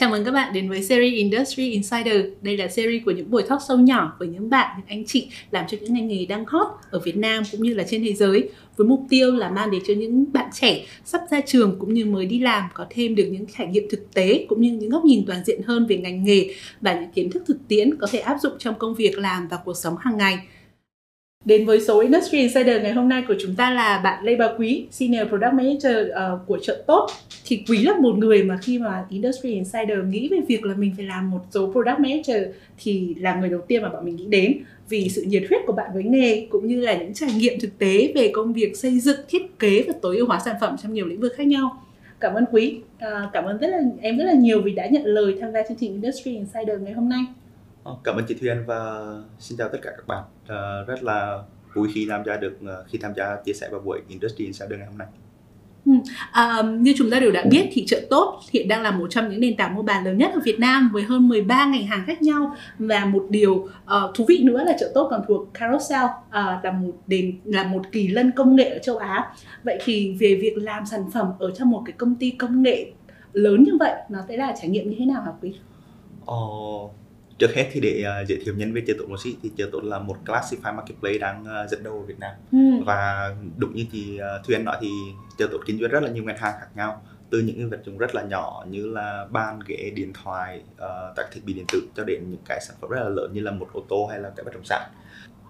Chào 0.00 0.10
mừng 0.10 0.24
các 0.24 0.30
bạn 0.30 0.52
đến 0.52 0.68
với 0.68 0.82
series 0.82 1.14
Industry 1.14 1.70
Insider. 1.70 2.24
Đây 2.42 2.56
là 2.56 2.68
series 2.68 3.02
của 3.04 3.10
những 3.10 3.30
buổi 3.30 3.42
talk 3.42 3.60
sâu 3.68 3.78
nhỏ 3.78 4.16
với 4.18 4.28
những 4.28 4.50
bạn, 4.50 4.76
những 4.76 4.86
anh 4.86 5.04
chị 5.06 5.28
làm 5.50 5.64
cho 5.68 5.78
những 5.80 5.94
ngành 5.94 6.08
nghề 6.08 6.26
đang 6.26 6.44
hot 6.46 6.66
ở 6.90 6.98
Việt 6.98 7.16
Nam 7.16 7.42
cũng 7.52 7.62
như 7.62 7.74
là 7.74 7.84
trên 7.90 8.04
thế 8.04 8.12
giới 8.12 8.48
với 8.76 8.86
mục 8.86 9.00
tiêu 9.10 9.36
là 9.36 9.50
mang 9.50 9.70
đến 9.70 9.82
cho 9.86 9.94
những 9.94 10.32
bạn 10.32 10.50
trẻ 10.52 10.86
sắp 11.04 11.20
ra 11.30 11.40
trường 11.46 11.76
cũng 11.78 11.94
như 11.94 12.04
mới 12.04 12.26
đi 12.26 12.38
làm 12.38 12.64
có 12.74 12.86
thêm 12.90 13.14
được 13.14 13.24
những 13.30 13.46
trải 13.58 13.66
nghiệm 13.66 13.88
thực 13.90 14.14
tế 14.14 14.46
cũng 14.48 14.60
như 14.60 14.72
những 14.72 14.90
góc 14.90 15.04
nhìn 15.04 15.24
toàn 15.26 15.44
diện 15.44 15.62
hơn 15.62 15.86
về 15.86 15.96
ngành 15.96 16.24
nghề 16.24 16.54
và 16.80 17.00
những 17.00 17.10
kiến 17.10 17.30
thức 17.30 17.42
thực 17.46 17.68
tiễn 17.68 17.96
có 17.96 18.06
thể 18.10 18.18
áp 18.18 18.36
dụng 18.42 18.52
trong 18.58 18.74
công 18.78 18.94
việc 18.94 19.18
làm 19.18 19.48
và 19.48 19.56
cuộc 19.64 19.76
sống 19.76 19.96
hàng 20.00 20.16
ngày. 20.16 20.38
Đến 21.44 21.66
với 21.66 21.80
số 21.80 22.00
Industry 22.00 22.38
Insider 22.38 22.82
ngày 22.82 22.92
hôm 22.92 23.08
nay 23.08 23.22
của 23.28 23.34
chúng 23.40 23.54
ta 23.54 23.70
là 23.70 24.00
bạn 24.04 24.24
Lê 24.24 24.36
Bà 24.36 24.48
Quý, 24.58 24.86
Senior 24.90 25.28
Product 25.28 25.52
Manager 25.52 25.96
uh, 26.08 26.46
của 26.46 26.58
chợ 26.62 26.82
tốt. 26.86 27.06
Thì 27.46 27.64
Quý 27.68 27.78
là 27.78 27.94
một 28.00 28.18
người 28.18 28.42
mà 28.42 28.58
khi 28.62 28.78
mà 28.78 29.04
Industry 29.10 29.52
Insider 29.52 29.98
nghĩ 30.08 30.28
về 30.28 30.38
việc 30.48 30.64
là 30.64 30.74
mình 30.74 30.92
phải 30.96 31.06
làm 31.06 31.30
một 31.30 31.40
số 31.50 31.72
Product 31.72 31.98
Manager 31.98 32.42
thì 32.82 33.14
là 33.14 33.34
người 33.34 33.48
đầu 33.48 33.60
tiên 33.60 33.82
mà 33.82 33.88
bọn 33.88 34.04
mình 34.04 34.16
nghĩ 34.16 34.26
đến 34.26 34.58
vì 34.88 35.08
sự 35.08 35.22
nhiệt 35.22 35.42
huyết 35.48 35.60
của 35.66 35.72
bạn 35.72 35.90
với 35.94 36.02
nghề 36.02 36.46
cũng 36.50 36.66
như 36.66 36.80
là 36.80 36.96
những 36.96 37.14
trải 37.14 37.30
nghiệm 37.36 37.60
thực 37.60 37.78
tế 37.78 38.12
về 38.14 38.30
công 38.34 38.52
việc 38.52 38.76
xây 38.76 39.00
dựng, 39.00 39.20
thiết 39.28 39.58
kế 39.58 39.84
và 39.86 39.92
tối 40.02 40.16
ưu 40.16 40.26
hóa 40.26 40.40
sản 40.44 40.56
phẩm 40.60 40.76
trong 40.82 40.92
nhiều 40.92 41.06
lĩnh 41.06 41.20
vực 41.20 41.32
khác 41.36 41.46
nhau. 41.46 41.82
Cảm 42.20 42.34
ơn 42.34 42.44
Quý, 42.52 42.78
uh, 42.94 43.00
cảm 43.32 43.44
ơn 43.44 43.58
rất 43.58 43.68
là 43.68 43.80
em 44.00 44.18
rất 44.18 44.24
là 44.24 44.34
nhiều 44.34 44.62
vì 44.62 44.72
đã 44.72 44.86
nhận 44.86 45.04
lời 45.04 45.34
tham 45.40 45.52
gia 45.52 45.62
chương 45.68 45.76
trình 45.80 45.92
Industry 45.92 46.32
Insider 46.32 46.80
ngày 46.80 46.92
hôm 46.92 47.08
nay. 47.08 47.20
Ờ, 47.84 47.96
cảm 48.04 48.16
ơn 48.16 48.24
chị 48.28 48.34
Thuyên 48.40 48.64
và 48.66 49.00
xin 49.38 49.58
chào 49.58 49.68
tất 49.68 49.78
cả 49.82 49.90
các 49.96 50.06
bạn. 50.06 50.24
Uh, 50.42 50.88
rất 50.88 51.02
là 51.02 51.42
vui 51.74 51.88
khi 51.94 52.06
tham 52.10 52.22
gia 52.26 52.36
được 52.36 52.58
uh, 52.62 52.86
khi 52.88 52.98
tham 52.98 53.12
gia 53.16 53.36
chia 53.44 53.52
sẻ 53.52 53.68
vào 53.70 53.80
buổi 53.80 54.00
Industry 54.08 54.44
Insider 54.44 54.78
ngày 54.78 54.88
hôm 54.88 54.98
nay. 54.98 55.08
Ừ. 55.86 55.92
À, 56.32 56.62
như 56.62 56.94
chúng 56.96 57.10
ta 57.10 57.20
đều 57.20 57.30
đã 57.30 57.44
biết 57.50 57.68
thì 57.72 57.84
chợ 57.86 58.00
tốt 58.10 58.40
hiện 58.52 58.68
đang 58.68 58.82
là 58.82 58.90
một 58.90 59.06
trong 59.10 59.28
những 59.28 59.40
nền 59.40 59.56
tảng 59.56 59.74
mua 59.74 59.82
bán 59.82 60.04
lớn 60.04 60.18
nhất 60.18 60.30
ở 60.34 60.40
Việt 60.44 60.58
Nam 60.58 60.90
với 60.92 61.02
hơn 61.02 61.28
13 61.28 61.66
ngành 61.66 61.86
hàng 61.86 62.04
khác 62.06 62.22
nhau 62.22 62.56
và 62.78 63.04
một 63.04 63.26
điều 63.30 63.54
uh, 63.54 63.68
thú 64.14 64.24
vị 64.28 64.40
nữa 64.42 64.64
là 64.64 64.76
chợ 64.80 64.90
tốt 64.94 65.08
còn 65.10 65.22
thuộc 65.28 65.54
Carousel 65.54 66.04
uh, 66.04 66.64
là 66.64 66.72
một 66.72 66.92
đền 67.06 67.40
là 67.44 67.64
một 67.64 67.82
kỳ 67.92 68.08
lân 68.08 68.32
công 68.36 68.56
nghệ 68.56 68.70
ở 68.70 68.78
châu 68.78 68.96
Á. 68.96 69.34
Vậy 69.64 69.78
thì 69.84 70.16
về 70.20 70.38
việc 70.42 70.56
làm 70.56 70.86
sản 70.86 71.10
phẩm 71.12 71.26
ở 71.38 71.50
trong 71.50 71.70
một 71.70 71.82
cái 71.86 71.92
công 71.92 72.14
ty 72.14 72.30
công 72.30 72.62
nghệ 72.62 72.92
lớn 73.32 73.64
như 73.64 73.72
vậy 73.80 73.94
nó 74.08 74.18
sẽ 74.28 74.36
là 74.36 74.54
trải 74.60 74.70
nghiệm 74.70 74.90
như 74.90 74.96
thế 74.98 75.04
nào 75.04 75.22
hả 75.22 75.32
quý? 75.42 75.54
Ờ, 76.26 76.36
trước 77.40 77.54
hết 77.54 77.68
thì 77.72 77.80
để 77.80 78.04
uh, 78.22 78.28
giới 78.28 78.38
thiệu 78.44 78.54
nhân 78.56 78.72
về 78.72 78.82
chợ 78.86 78.94
tốt 78.98 79.04
một 79.08 79.20
xí 79.20 79.36
thì 79.42 79.50
chợ 79.56 79.68
tốt 79.72 79.80
là 79.84 79.98
một 79.98 80.16
classify 80.26 80.74
marketplace 80.74 81.18
đang 81.18 81.42
uh, 81.42 81.70
dẫn 81.70 81.82
đầu 81.82 81.94
ở 81.94 82.00
Việt 82.00 82.18
Nam. 82.18 82.34
Ừ. 82.52 82.58
và 82.84 83.30
đúng 83.56 83.74
như 83.74 83.86
chị 83.92 84.18
uh, 84.20 84.46
Thuyên 84.46 84.64
nói 84.64 84.76
thì 84.80 84.88
chợ 85.38 85.48
tốt 85.52 85.58
kinh 85.66 85.80
doanh 85.80 85.90
rất 85.90 86.02
là 86.02 86.10
nhiều 86.10 86.24
ngành 86.24 86.38
hàng 86.38 86.54
khác 86.60 86.68
nhau. 86.74 87.02
Từ 87.30 87.38
những 87.38 87.56
cái 87.56 87.66
vật 87.66 87.80
dụng 87.84 87.98
rất 87.98 88.14
là 88.14 88.22
nhỏ 88.22 88.64
như 88.68 88.86
là 88.86 89.26
bàn 89.30 89.60
ghế 89.66 89.92
điện 89.94 90.12
thoại 90.22 90.62
uh, 90.74 91.16
các 91.16 91.26
thiết 91.32 91.40
bị 91.44 91.52
điện 91.52 91.64
tử 91.72 91.82
cho 91.96 92.04
đến 92.04 92.30
những 92.30 92.42
cái 92.44 92.60
sản 92.60 92.76
phẩm 92.80 92.90
rất 92.90 93.00
là 93.00 93.08
lớn 93.08 93.32
như 93.32 93.40
là 93.40 93.50
một 93.50 93.68
ô 93.72 93.84
tô 93.88 94.06
hay 94.10 94.20
là 94.20 94.30
cái 94.36 94.44
bất 94.44 94.54
động 94.54 94.64
sản. 94.64 94.90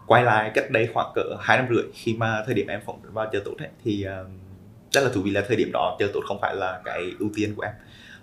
Quay 0.06 0.24
lại 0.24 0.50
cách 0.54 0.70
đây 0.70 0.88
khoảng 0.94 1.12
cỡ 1.14 1.22
hai 1.40 1.58
năm 1.58 1.66
rưỡi 1.70 1.84
khi 1.94 2.14
mà 2.14 2.42
thời 2.46 2.54
điểm 2.54 2.66
em 2.66 2.80
phỏng 2.86 3.00
vào 3.12 3.28
chợ 3.32 3.40
tốt 3.44 3.54
ấy, 3.58 3.68
thì 3.84 4.06
uh, 4.06 4.26
rất 4.92 5.00
là 5.04 5.10
thú 5.14 5.22
vị 5.22 5.30
là 5.30 5.44
thời 5.48 5.56
điểm 5.56 5.70
đó 5.72 5.96
chợ 5.98 6.10
tốt 6.14 6.20
không 6.26 6.38
phải 6.40 6.56
là 6.56 6.80
cái 6.84 7.12
ưu 7.18 7.30
tiên 7.34 7.54
của 7.54 7.62
em. 7.62 7.72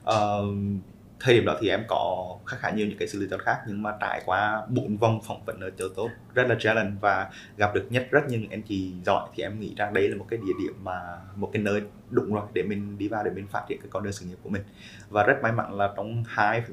Uh, 0.04 0.84
thời 1.20 1.36
điểm 1.36 1.46
đó 1.46 1.58
thì 1.62 1.70
em 1.70 1.84
có 1.88 2.36
khá 2.46 2.58
khá 2.60 2.70
nhiều 2.70 2.88
những 2.88 2.98
cái 2.98 3.08
sự 3.08 3.20
lựa 3.20 3.28
chọn 3.32 3.40
khác 3.40 3.60
nhưng 3.68 3.84
mà 3.84 3.94
trải 4.02 4.22
qua 4.26 4.66
bốn 4.70 4.98
vòng 4.98 5.22
phỏng 5.28 5.46
vấn 5.46 5.60
ở 5.60 5.70
chỗ 5.78 5.90
tốt 5.96 6.10
rất 6.34 6.48
là 6.48 6.56
challenge 6.60 6.92
và 7.02 7.30
gặp 7.58 7.76
được 7.76 7.88
nhất 7.90 8.08
rất 8.12 8.28
nhiều 8.28 8.40
những 8.40 8.52
anh 8.52 8.62
chị 8.62 8.94
giỏi 9.06 9.30
thì 9.36 9.44
em 9.44 9.60
nghĩ 9.60 9.74
rằng 9.78 9.94
đấy 9.94 10.10
là 10.10 10.18
một 10.18 10.26
cái 10.30 10.40
địa 10.46 10.54
điểm 10.64 10.74
mà 10.84 11.00
một 11.36 11.50
cái 11.54 11.62
nơi 11.62 11.82
đúng 12.10 12.34
rồi 12.34 12.44
để 12.54 12.64
mình 12.64 12.98
đi 12.98 13.08
vào 13.08 13.24
để 13.24 13.32
mình 13.32 13.48
phát 13.48 13.64
triển 13.70 13.80
cái 13.82 13.88
con 13.92 14.04
đường 14.04 14.14
sự 14.14 14.26
nghiệp 14.26 14.38
của 14.44 14.50
mình. 14.50 14.62
Và 15.10 15.24
rất 15.24 15.38
may 15.44 15.52
mắn 15.52 15.74
là 15.74 15.94
trong 15.96 16.24
hai 16.28 16.64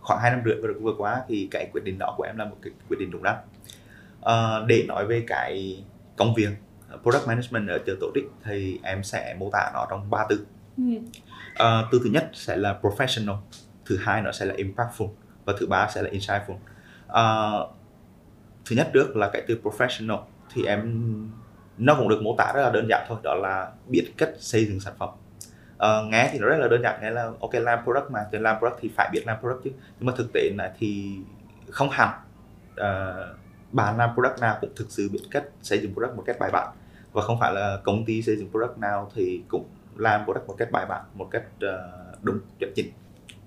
khoảng 0.00 0.20
hai 0.20 0.30
năm 0.30 0.40
rưỡi 0.44 0.54
vừa, 0.54 0.72
vừa 0.72 0.94
qua 0.98 1.22
thì 1.28 1.48
cái 1.50 1.70
quyết 1.72 1.84
định 1.84 1.98
đó 1.98 2.14
của 2.16 2.22
em 2.22 2.36
là 2.36 2.44
một 2.44 2.56
cái 2.62 2.72
quyết 2.88 2.96
định 3.00 3.10
đúng 3.10 3.22
đắn. 3.22 3.36
À, 4.22 4.60
để 4.66 4.84
nói 4.88 5.06
về 5.06 5.24
cái 5.26 5.84
công 6.16 6.34
việc 6.34 6.50
product 7.02 7.26
management 7.28 7.68
ở 7.68 7.78
chợ 7.86 7.96
tổ 8.00 8.10
đích 8.14 8.24
thì 8.44 8.78
em 8.82 9.02
sẽ 9.02 9.36
mô 9.38 9.50
tả 9.52 9.70
nó 9.74 9.86
trong 9.90 10.10
ba 10.10 10.26
từ. 10.28 10.46
Uh, 11.50 11.86
từ 11.92 12.00
thứ 12.04 12.10
nhất 12.10 12.30
sẽ 12.32 12.56
là 12.56 12.78
professional 12.82 13.36
thứ 13.90 13.98
hai 14.00 14.22
nó 14.22 14.32
sẽ 14.32 14.46
là 14.46 14.54
impactful 14.54 15.08
và 15.44 15.52
thứ 15.58 15.66
ba 15.66 15.88
sẽ 15.94 16.02
là 16.02 16.10
insightful. 16.10 16.56
Uh, 17.06 17.70
thứ 18.64 18.76
nhất 18.76 18.90
trước 18.94 19.16
là 19.16 19.30
cái 19.32 19.42
từ 19.48 19.60
professional 19.62 20.18
thì 20.54 20.64
em 20.64 21.10
nó 21.78 21.94
cũng 21.94 22.08
được 22.08 22.22
mô 22.22 22.34
tả 22.38 22.52
rất 22.54 22.62
là 22.62 22.70
đơn 22.70 22.86
giản 22.88 23.06
thôi 23.08 23.18
đó 23.22 23.34
là 23.34 23.72
biết 23.86 24.12
cách 24.16 24.30
xây 24.38 24.66
dựng 24.66 24.80
sản 24.80 24.94
phẩm. 24.98 25.08
Uh, 25.74 26.10
nghe 26.10 26.28
thì 26.32 26.38
nó 26.38 26.46
rất 26.46 26.56
là 26.56 26.68
đơn 26.68 26.82
giản 26.82 27.00
nghe 27.02 27.10
là 27.10 27.30
ok 27.40 27.54
làm 27.54 27.84
product 27.84 28.10
mà 28.10 28.20
thì 28.32 28.38
làm 28.38 28.58
product 28.58 28.78
thì 28.80 28.90
phải 28.96 29.10
biết 29.12 29.22
làm 29.26 29.40
product 29.40 29.64
chứ. 29.64 29.70
Nhưng 29.98 30.06
mà 30.06 30.12
thực 30.16 30.32
tế 30.32 30.50
là 30.56 30.72
thì 30.78 31.18
không 31.70 31.88
hẳn 31.90 32.08
uh, 32.72 33.36
bạn 33.72 33.96
làm 33.96 34.10
product 34.14 34.40
nào 34.40 34.58
cũng 34.60 34.70
thực 34.76 34.90
sự 34.90 35.08
biết 35.12 35.20
cách 35.30 35.44
xây 35.62 35.78
dựng 35.78 35.94
product 35.94 36.16
một 36.16 36.22
cách 36.26 36.36
bài 36.40 36.50
bản. 36.52 36.68
Và 37.12 37.22
không 37.22 37.40
phải 37.40 37.52
là 37.54 37.78
công 37.84 38.04
ty 38.04 38.22
xây 38.22 38.36
dựng 38.36 38.50
product 38.50 38.78
nào 38.78 39.10
thì 39.14 39.42
cũng 39.48 39.68
làm 39.96 40.24
product 40.24 40.46
một 40.46 40.54
cách 40.58 40.68
bài 40.70 40.86
bản 40.86 41.04
một 41.14 41.28
cách 41.30 41.44
uh, 41.56 42.24
đúng 42.24 42.38
chuẩn 42.58 42.72
chỉnh 42.76 42.92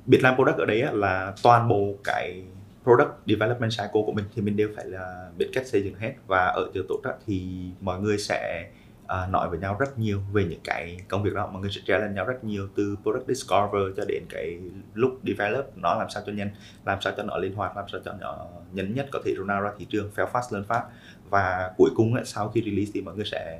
biệt 0.05 0.23
làm 0.23 0.35
product 0.35 0.57
ở 0.57 0.65
đấy 0.65 0.83
là 0.93 1.33
toàn 1.43 1.67
bộ 1.67 1.93
cái 2.03 2.43
product 2.83 3.11
development 3.25 3.71
cycle 3.71 4.01
của 4.05 4.11
mình 4.11 4.25
thì 4.35 4.41
mình 4.41 4.57
đều 4.57 4.69
phải 4.75 4.85
là 4.85 5.29
biết 5.37 5.49
cách 5.53 5.67
xây 5.67 5.83
dựng 5.83 5.95
hết. 5.95 6.13
Và 6.27 6.45
ở 6.45 6.71
chỗ 6.73 6.81
tốt 6.89 7.01
thì 7.25 7.47
mọi 7.81 7.99
người 7.99 8.17
sẽ 8.17 8.69
uh, 9.03 9.29
nói 9.29 9.49
với 9.49 9.59
nhau 9.59 9.77
rất 9.79 9.99
nhiều 9.99 10.21
về 10.33 10.45
những 10.45 10.61
cái 10.63 10.97
công 11.07 11.23
việc 11.23 11.33
đó. 11.33 11.47
Mọi 11.47 11.61
người 11.61 11.71
sẽ 11.71 11.81
challenge 11.85 12.15
nhau 12.15 12.25
rất 12.25 12.43
nhiều 12.43 12.67
từ 12.75 12.95
product 13.03 13.27
discover 13.27 13.81
cho 13.97 14.05
đến 14.07 14.23
cái 14.29 14.59
lúc 14.93 15.19
develop 15.23 15.77
nó 15.77 15.95
làm 15.95 16.09
sao 16.09 16.23
cho 16.25 16.31
nhanh 16.31 16.49
làm 16.85 17.01
sao 17.01 17.13
cho 17.17 17.23
nó 17.23 17.37
linh 17.37 17.55
hoạt 17.55 17.77
làm 17.77 17.85
sao 17.91 18.01
cho 18.05 18.13
nó 18.21 18.47
nhanh 18.73 18.93
nhất 18.93 19.07
có 19.11 19.19
thể 19.25 19.33
run 19.37 19.47
ra 19.47 19.71
thị 19.77 19.85
trường 19.89 20.11
fail 20.15 20.27
fast 20.27 20.51
learn 20.51 20.67
fast. 20.67 20.83
Và 21.29 21.71
cuối 21.77 21.89
cùng 21.95 22.13
ấy, 22.13 22.25
sau 22.25 22.49
khi 22.49 22.61
release 22.65 22.91
thì 22.93 23.01
mọi 23.01 23.15
người 23.15 23.25
sẽ 23.25 23.59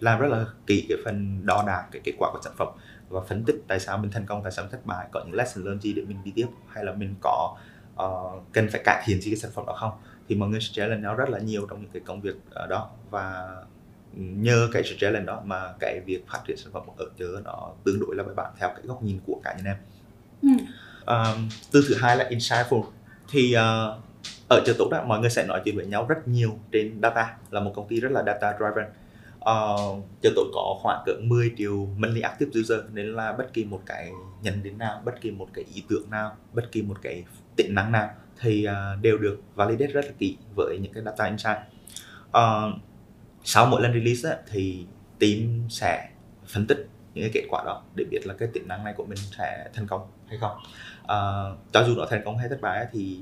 làm 0.00 0.20
rất 0.20 0.28
là 0.28 0.44
kỹ 0.66 0.86
cái 0.88 0.98
phần 1.04 1.46
đo 1.46 1.64
đạc 1.66 1.86
cái 1.92 2.02
kết 2.04 2.12
quả 2.18 2.30
của 2.32 2.40
sản 2.44 2.52
phẩm 2.56 2.68
và 3.08 3.20
phân 3.28 3.44
tích 3.44 3.56
tại 3.68 3.80
sao 3.80 3.98
mình 3.98 4.10
thành 4.10 4.26
công 4.26 4.42
tại 4.42 4.52
sao 4.52 4.64
mình 4.64 4.72
thất 4.72 4.86
bại 4.86 5.06
có 5.12 5.22
những 5.26 5.34
lesson 5.34 5.64
learn 5.64 5.80
gì 5.80 5.92
để 5.92 6.02
mình 6.02 6.18
đi 6.24 6.32
tiếp 6.34 6.46
hay 6.68 6.84
là 6.84 6.92
mình 6.92 7.14
có 7.20 7.56
uh, 8.02 8.42
cần 8.52 8.68
phải 8.72 8.80
cải 8.84 9.02
thiện 9.06 9.20
gì 9.20 9.30
cái 9.30 9.36
sản 9.36 9.50
phẩm 9.54 9.66
đó 9.66 9.76
không? 9.80 9.92
Thì 10.28 10.34
mọi 10.34 10.48
người 10.48 10.60
sẽ 10.60 10.68
challenge 10.72 11.02
nhau 11.02 11.14
rất 11.14 11.28
là 11.28 11.38
nhiều 11.38 11.66
trong 11.70 11.82
những 11.82 11.90
cái 11.90 12.02
công 12.06 12.20
việc 12.20 12.36
uh, 12.36 12.68
đó. 12.68 12.90
Và 13.10 13.56
nhờ 14.16 14.68
cái 14.72 14.82
sự 14.84 14.96
challenge 14.98 15.26
đó 15.26 15.42
mà 15.44 15.72
cái 15.80 16.00
việc 16.06 16.24
phát 16.28 16.40
triển 16.46 16.56
sản 16.56 16.72
phẩm 16.72 16.82
ở 16.96 17.06
chợ 17.18 17.40
nó 17.44 17.70
tương 17.84 18.00
đối 18.00 18.16
là 18.16 18.22
bài 18.22 18.34
bản 18.34 18.52
theo 18.58 18.68
cái 18.68 18.82
góc 18.84 19.02
nhìn 19.02 19.20
của 19.26 19.40
cá 19.44 19.54
nhân 19.54 19.64
em. 19.64 19.76
Ừ. 20.42 20.64
um, 21.06 21.48
từ 21.72 21.84
thứ 21.88 21.94
hai 21.98 22.16
là 22.16 22.28
insightful. 22.30 22.84
Thì 23.30 23.54
uh, 23.56 24.02
ở 24.48 24.62
chợ 24.66 24.74
tốt 24.78 24.88
đó 24.90 25.04
mọi 25.06 25.20
người 25.20 25.30
sẽ 25.30 25.46
nói 25.46 25.62
chuyện 25.64 25.76
với 25.76 25.86
nhau 25.86 26.06
rất 26.08 26.28
nhiều 26.28 26.58
trên 26.72 26.98
data 27.02 27.36
là 27.50 27.60
một 27.60 27.72
công 27.76 27.88
ty 27.88 28.00
rất 28.00 28.12
là 28.12 28.22
data 28.26 28.54
driven 28.58 28.84
Ờ, 29.46 29.74
uh, 29.74 30.04
chợ 30.22 30.30
tôi 30.36 30.44
có 30.54 30.78
khoảng 30.82 31.02
cỡ 31.06 31.12
10 31.22 31.52
triệu 31.58 31.86
monthly 31.96 32.20
active 32.20 32.60
user 32.60 32.80
nên 32.92 33.06
là 33.06 33.32
bất 33.32 33.52
kỳ 33.52 33.64
một 33.64 33.82
cái 33.86 34.10
nhận 34.42 34.62
đến 34.62 34.78
nào 34.78 35.02
bất 35.04 35.20
kỳ 35.20 35.30
một 35.30 35.48
cái 35.54 35.64
ý 35.74 35.82
tưởng 35.88 36.10
nào 36.10 36.36
bất 36.52 36.72
kỳ 36.72 36.82
một 36.82 37.02
cái 37.02 37.24
tính 37.56 37.74
năng 37.74 37.92
nào 37.92 38.10
thì 38.40 38.66
uh, 38.68 39.02
đều 39.02 39.18
được 39.18 39.40
validate 39.54 39.92
rất 39.92 40.04
là 40.04 40.12
kỹ 40.18 40.36
với 40.56 40.78
những 40.78 40.92
cái 40.92 41.02
data 41.02 41.24
insight. 41.24 41.56
Uh, 42.28 42.80
sau 43.44 43.66
mỗi 43.66 43.82
lần 43.82 43.92
release 43.92 44.30
á, 44.30 44.36
thì 44.50 44.86
team 45.18 45.68
sẽ 45.68 46.08
phân 46.46 46.66
tích 46.66 46.88
những 47.14 47.24
cái 47.24 47.30
kết 47.34 47.46
quả 47.50 47.62
đó 47.66 47.82
để 47.94 48.04
biết 48.10 48.26
là 48.26 48.34
cái 48.34 48.48
tính 48.52 48.68
năng 48.68 48.84
này 48.84 48.94
của 48.96 49.04
mình 49.04 49.18
sẽ 49.38 49.68
thành 49.74 49.86
công 49.86 50.00
hay 50.28 50.38
không. 50.38 50.56
Uh, 51.02 51.72
cho 51.72 51.84
dù 51.86 51.94
nó 51.96 52.06
thành 52.10 52.22
công 52.24 52.38
hay 52.38 52.48
thất 52.48 52.60
bại 52.60 52.86
thì 52.92 53.20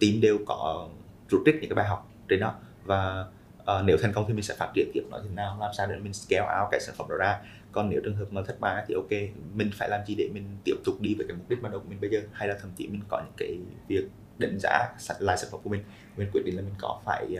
team 0.00 0.20
đều 0.20 0.38
có 0.46 0.88
rút 1.30 1.42
trích 1.46 1.54
những 1.54 1.70
cái 1.70 1.76
bài 1.76 1.88
học 1.88 2.10
trên 2.28 2.40
đó 2.40 2.54
và 2.84 3.26
uh, 3.70 3.84
nếu 3.84 3.96
thành 4.02 4.12
công 4.12 4.24
thì 4.28 4.34
mình 4.34 4.42
sẽ 4.42 4.54
phát 4.58 4.70
triển 4.74 4.90
tiếp 4.94 5.02
nó 5.10 5.18
thế 5.22 5.28
nào 5.34 5.56
làm 5.60 5.70
sao 5.76 5.86
để 5.86 5.96
mình 5.96 6.12
scale 6.12 6.60
out 6.60 6.68
cái 6.70 6.80
sản 6.80 6.94
phẩm 6.98 7.06
đó 7.08 7.16
ra. 7.16 7.40
Còn 7.72 7.90
nếu 7.90 8.00
trường 8.04 8.16
hợp 8.16 8.24
mà 8.30 8.42
thất 8.42 8.60
bại 8.60 8.84
thì 8.88 8.94
ok 8.94 9.10
mình 9.54 9.70
phải 9.74 9.88
làm 9.88 10.00
gì 10.06 10.14
để 10.14 10.28
mình 10.32 10.44
tiếp 10.64 10.74
tục 10.84 11.00
đi 11.00 11.14
với 11.14 11.26
cái 11.28 11.36
mục 11.36 11.48
đích 11.48 11.62
ban 11.62 11.72
đầu 11.72 11.80
của 11.80 11.88
mình 11.88 12.00
bây 12.00 12.10
giờ? 12.10 12.20
Hay 12.32 12.48
là 12.48 12.56
thậm 12.60 12.70
chí 12.76 12.88
mình 12.88 13.00
có 13.08 13.20
những 13.24 13.34
cái 13.36 13.58
việc 13.88 14.04
đánh 14.38 14.58
giá 14.60 14.88
lại 15.18 15.36
sản 15.36 15.48
phẩm 15.52 15.60
của 15.64 15.70
mình? 15.70 15.82
Mình 16.16 16.28
quyết 16.32 16.42
định 16.44 16.56
là 16.56 16.62
mình 16.62 16.74
có 16.78 17.00
phải 17.04 17.36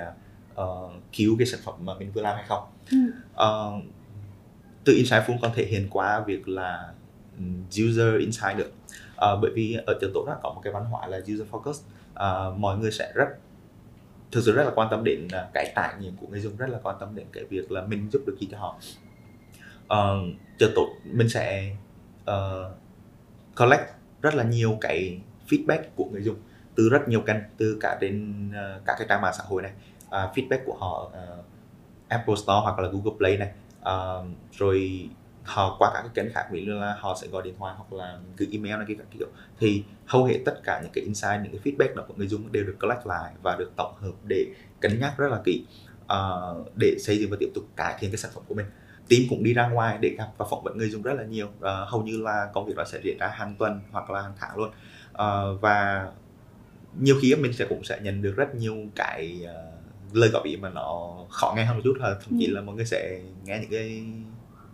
uh, 0.61 0.93
cứu 1.12 1.37
cái 1.38 1.47
sản 1.47 1.61
phẩm 1.65 1.75
mà 1.79 1.94
mình 1.99 2.12
vừa 2.12 2.23
làm 2.23 2.37
hay 2.37 2.44
không? 2.49 2.65
Ừ. 2.91 2.97
uh, 3.32 3.82
từ 4.85 4.93
insightful 4.93 5.38
còn 5.43 5.50
thể 5.55 5.65
hiện 5.65 5.88
qua 5.91 6.20
việc 6.20 6.49
là 6.49 6.93
user 7.69 8.20
insight 8.20 8.56
được. 8.56 8.73
Uh, 9.15 9.38
bởi 9.43 9.50
vì 9.55 9.79
ở 9.87 9.99
trường 10.00 10.11
tổ 10.15 10.25
đó 10.27 10.37
có 10.43 10.53
một 10.55 10.61
cái 10.65 10.73
văn 10.73 10.85
hóa 10.85 11.06
là 11.06 11.19
user 11.19 11.49
focus. 11.50 11.81
Uh, 12.12 12.59
mọi 12.59 12.79
người 12.79 12.91
sẽ 12.91 13.12
rất 13.15 13.29
thực 14.34 14.44
sự 14.44 14.52
rất 14.52 14.64
là 14.64 14.70
quan 14.75 14.88
tâm 14.90 15.04
đến 15.04 15.28
à, 15.32 15.48
cái 15.54 15.72
trải 15.76 15.94
nghiệm 16.00 16.16
của 16.16 16.26
người 16.26 16.40
dùng 16.40 16.56
rất 16.56 16.70
là 16.70 16.78
quan 16.82 16.96
tâm 17.00 17.14
đến 17.14 17.26
cái 17.32 17.44
việc 17.44 17.72
là 17.72 17.82
mình 17.82 18.10
giúp 18.12 18.22
được 18.26 18.36
gì 18.40 18.48
cho 18.50 18.58
họ. 18.58 18.78
Ờ, 19.88 20.16
uh, 20.16 20.34
chờ 20.58 20.72
tốt 20.75 20.88
mình 21.04 21.28
sẽ 21.28 21.76
uh, 22.31 22.72
collect 23.56 23.82
rất 24.22 24.34
là 24.34 24.44
nhiều 24.44 24.78
cái 24.81 25.20
feedback 25.48 25.82
của 25.96 26.04
người 26.04 26.22
dùng 26.22 26.36
từ 26.75 26.88
rất 26.88 27.08
nhiều 27.08 27.20
kênh 27.20 27.36
từ 27.56 27.78
cả 27.81 27.98
trên 28.00 28.48
uh, 28.48 28.84
các 28.86 28.94
cái 28.98 29.06
trang 29.08 29.20
mạng 29.20 29.34
xã 29.38 29.44
hội 29.46 29.62
này. 29.62 29.72
Uh, 30.04 30.10
feedback 30.10 30.64
của 30.66 30.76
họ 30.81 31.12
uh, 31.12 31.44
Apple 32.08 32.34
Store 32.36 32.60
hoặc 32.62 32.78
là 32.78 32.88
Google 32.88 33.19
Play 33.19 33.36
này. 33.36 33.52
Uh, 33.81 34.26
rồi 34.52 35.08
họ 35.44 35.76
qua 35.79 35.91
các 35.94 36.00
cái 36.00 36.11
kênh 36.14 36.32
khác 36.35 36.46
ví 36.50 36.67
dụ 36.67 36.73
là 36.73 36.96
họ 37.00 37.19
sẽ 37.23 37.29
gọi 37.29 37.43
điện 37.43 37.55
thoại 37.58 37.75
hoặc 37.76 37.93
là 37.93 38.19
gửi 38.37 38.49
email 38.52 38.76
này 38.76 38.85
kia 38.88 38.94
các 38.99 39.06
kiểu 39.19 39.29
thì 39.58 39.85
hầu 40.06 40.25
hết 40.25 40.38
tất 40.44 40.61
cả 40.64 40.81
những 40.82 40.93
cái 40.94 41.05
insight 41.05 41.41
những 41.43 41.52
cái 41.52 41.61
feedback 41.64 41.94
đó 41.94 42.05
của 42.08 42.14
người 42.17 42.26
dùng 42.26 42.52
đều 42.52 42.64
được 42.64 42.76
collect 42.81 43.06
lại 43.06 43.32
và 43.43 43.56
được 43.58 43.73
tổng 43.76 43.94
hợp 44.00 44.12
để 44.29 44.46
cân 44.81 45.00
nhắc 45.00 45.14
rất 45.19 45.29
là 45.29 45.41
kỹ 45.44 45.64
uh, 46.05 46.73
để 46.81 46.96
xây 46.99 47.19
dựng 47.19 47.31
và 47.31 47.37
tiếp 47.41 47.50
tục 47.55 47.64
cải 47.76 47.94
thiện 47.99 48.11
cái 48.11 48.19
sản 48.19 48.31
phẩm 48.35 48.44
của 48.49 48.55
mình 48.55 48.67
team 49.08 49.23
cũng 49.31 49.44
đi 49.44 49.55
ra 49.55 49.69
ngoài 49.69 49.99
để 50.00 50.14
gặp 50.19 50.29
và 50.38 50.46
phỏng 50.50 50.62
vấn 50.62 50.79
người 50.79 50.91
dùng 50.91 51.02
rất 51.02 51.14
là 51.14 51.25
nhiều 51.25 51.46
uh, 51.46 51.62
hầu 51.62 52.02
như 52.02 52.23
là 52.23 52.50
công 52.55 52.67
việc 52.67 52.76
đó 52.76 52.85
sẽ 52.87 53.00
diễn 53.02 53.19
ra 53.19 53.29
hàng 53.29 53.55
tuần 53.58 53.81
hoặc 53.91 54.11
là 54.11 54.23
hàng 54.23 54.35
tháng 54.38 54.56
luôn 54.56 54.70
uh, 55.12 55.61
và 55.61 56.08
nhiều 57.00 57.17
khi 57.23 57.35
mình 57.35 57.52
sẽ 57.52 57.67
cũng 57.69 57.85
sẽ 57.85 57.99
nhận 58.02 58.23
được 58.23 58.37
rất 58.37 58.55
nhiều 58.55 58.76
cái 58.94 59.41
uh, 59.43 60.17
lời 60.17 60.29
góp 60.29 60.44
ý 60.44 60.56
mà 60.56 60.70
nó 60.70 61.17
khó 61.31 61.52
nghe 61.56 61.64
hơn 61.64 61.76
một 61.76 61.82
chút 61.85 61.96
là 62.00 62.14
thậm 62.25 62.38
chí 62.38 62.46
ừ. 62.46 62.55
là 62.55 62.61
mọi 62.61 62.76
người 62.76 62.85
sẽ 62.85 63.20
nghe 63.44 63.58
những 63.58 63.70
cái 63.70 64.02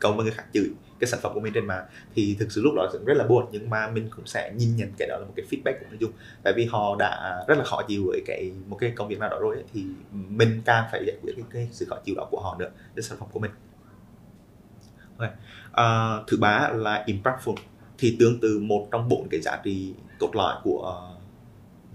câu 0.01 0.13
với 0.13 0.25
người 0.25 0.35
khác 0.35 0.45
chửi 0.55 0.71
cái 1.01 1.09
sản 1.09 1.21
phẩm 1.23 1.33
của 1.35 1.41
mình 1.41 1.53
trên 1.53 1.67
mạng 1.67 1.85
thì 2.15 2.37
thực 2.39 2.53
sự 2.53 2.63
lúc 2.63 2.75
đó 2.77 2.89
cũng 2.93 3.05
rất 3.05 3.15
là 3.15 3.27
buồn 3.27 3.47
nhưng 3.53 3.71
mà 3.71 3.91
mình 3.91 4.09
cũng 4.17 4.27
sẽ 4.27 4.53
nhìn 4.57 4.77
nhận 4.77 4.93
cái 4.99 5.09
đó 5.09 5.17
là 5.19 5.25
một 5.27 5.33
cái 5.37 5.47
feedback 5.51 5.79
của 5.81 5.87
người 5.89 5.99
dùng 6.01 6.13
tại 6.43 6.53
vì 6.57 6.65
họ 6.65 6.97
đã 6.99 7.45
rất 7.49 7.59
là 7.59 7.65
khó 7.65 7.83
chịu 7.89 8.03
với 8.07 8.23
cái 8.27 8.53
một 8.67 8.77
cái 8.81 8.93
công 8.97 9.09
việc 9.09 9.19
nào 9.19 9.29
đó 9.29 9.39
rồi 9.41 9.55
ấy, 9.55 9.65
thì 9.73 9.85
mình 10.13 10.63
càng 10.65 10.85
phải 10.93 11.05
giải 11.07 11.17
quyết 11.23 11.33
cái, 11.37 11.45
cái 11.53 11.69
sự 11.73 11.87
khó 11.91 11.97
chịu 12.05 12.15
đó 12.19 12.29
của 12.31 12.41
họ 12.41 12.57
nữa 12.59 12.71
đến 12.95 13.03
sản 13.03 13.19
phẩm 13.19 13.29
của 13.33 13.41
mình 13.41 13.51
okay. 15.19 15.35
à, 15.73 16.17
thứ 16.27 16.37
ba 16.37 16.69
là 16.75 17.05
impactful 17.07 17.55
thì 17.99 18.17
tương 18.21 18.41
tự 18.41 18.59
một 18.59 18.89
trong 18.91 19.09
bốn 19.09 19.29
cái 19.31 19.41
giá 19.41 19.61
trị 19.65 19.95
cốt 20.19 20.31
lõi 20.37 20.55
của 20.65 21.11
uh, 21.15 21.21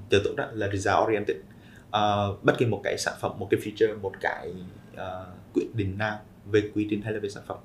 chờ 0.10 0.22
tốt 0.24 0.32
đó 0.38 0.46
là 0.54 0.68
result 0.74 1.08
oriented 1.08 1.38
uh, 1.88 2.44
bất 2.44 2.58
kỳ 2.58 2.66
một 2.66 2.82
cái 2.84 2.98
sản 2.98 3.14
phẩm 3.20 3.32
một 3.38 3.48
cái 3.52 3.60
feature 3.60 4.00
một 4.02 4.14
cái 4.22 4.54
uh, 4.94 5.28
quyết 5.54 5.76
định 5.76 5.98
nào 5.98 6.20
về 6.46 6.70
quy 6.76 6.88
trình 6.90 7.02
hay 7.02 7.14
là 7.14 7.20
về 7.20 7.30
sản 7.30 7.44
phẩm 7.48 7.58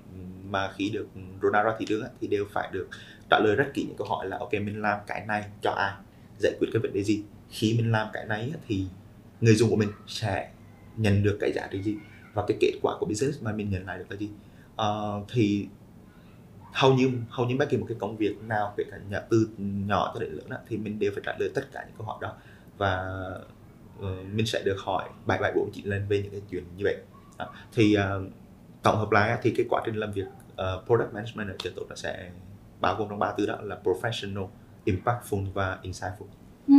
mà 0.50 0.72
khi 0.76 0.90
được 0.90 1.06
Ronaldo 1.42 1.70
ra 1.70 1.76
thị 1.78 1.86
trường 1.88 2.04
thì 2.20 2.26
đều 2.28 2.44
phải 2.52 2.68
được 2.72 2.88
trả 3.30 3.38
lời 3.38 3.56
rất 3.56 3.70
kỹ 3.74 3.84
những 3.88 3.96
câu 3.96 4.06
hỏi 4.06 4.28
là 4.28 4.38
ok 4.38 4.52
mình 4.52 4.82
làm 4.82 4.98
cái 5.06 5.26
này 5.26 5.44
cho 5.62 5.70
ai? 5.70 5.92
Giải 6.38 6.52
quyết 6.60 6.68
cái 6.72 6.80
vấn 6.82 6.92
đề 6.92 7.02
gì? 7.02 7.22
Khi 7.50 7.74
mình 7.78 7.92
làm 7.92 8.08
cái 8.12 8.26
này 8.26 8.52
thì 8.68 8.86
người 9.40 9.54
dùng 9.54 9.70
của 9.70 9.76
mình 9.76 9.88
sẽ 10.06 10.50
nhận 10.96 11.22
được 11.22 11.38
cái 11.40 11.52
giá 11.52 11.68
trị 11.70 11.82
gì? 11.82 11.96
Và 12.34 12.44
cái 12.48 12.56
kết 12.60 12.72
quả 12.82 12.96
của 13.00 13.06
business 13.06 13.42
mà 13.42 13.52
mình 13.52 13.70
nhận 13.70 13.86
lại 13.86 13.98
được 13.98 14.06
là 14.10 14.16
gì? 14.16 14.30
Uh, 14.82 15.28
thì 15.32 15.66
hầu 16.72 16.94
như 16.94 17.10
hầu 17.28 17.46
như 17.46 17.56
bất 17.56 17.70
kỳ 17.70 17.76
một 17.76 17.86
cái 17.88 17.96
công 18.00 18.16
việc 18.16 18.42
nào 18.42 18.74
kể 18.76 18.84
cả 18.90 18.98
nhà 19.10 19.20
từ 19.30 19.48
nhỏ 19.58 20.10
cho 20.14 20.20
đến 20.20 20.32
lớn 20.32 20.60
thì 20.68 20.76
mình 20.76 20.98
đều 20.98 21.12
phải 21.14 21.22
trả 21.26 21.36
lời 21.38 21.50
tất 21.54 21.62
cả 21.72 21.84
những 21.86 21.96
câu 21.98 22.06
hỏi 22.06 22.18
đó. 22.20 22.34
Và 22.78 23.04
uh, 23.98 24.26
mình 24.32 24.46
sẽ 24.46 24.62
được 24.64 24.76
hỏi 24.78 25.08
bảy 25.26 25.38
bảy 25.38 25.52
bốn 25.56 25.70
chín 25.72 25.86
lần 25.86 26.08
về 26.08 26.22
những 26.22 26.32
cái 26.32 26.42
chuyện 26.50 26.64
như 26.76 26.84
vậy. 26.84 26.96
Đó. 27.38 27.52
thì 27.72 27.96
uh, 27.98 28.32
tổng 28.82 28.96
hợp 28.96 29.10
lại 29.12 29.38
thì 29.42 29.54
cái 29.56 29.66
quá 29.70 29.82
trình 29.84 29.94
làm 29.94 30.12
việc 30.12 30.26
uh, 30.60 30.86
product 30.86 31.14
management 31.14 31.48
ở 31.48 31.54
trên 31.58 31.72
tổ 31.76 31.82
nó 31.88 31.94
sẽ 31.94 32.30
bao 32.80 32.96
gồm 32.98 33.08
trong 33.08 33.18
ba 33.18 33.32
từ 33.36 33.46
đó 33.46 33.58
là 33.62 33.78
professional, 33.84 34.46
impactful 34.84 35.52
và 35.54 35.78
insightful. 35.82 36.26
Ừ, 36.68 36.74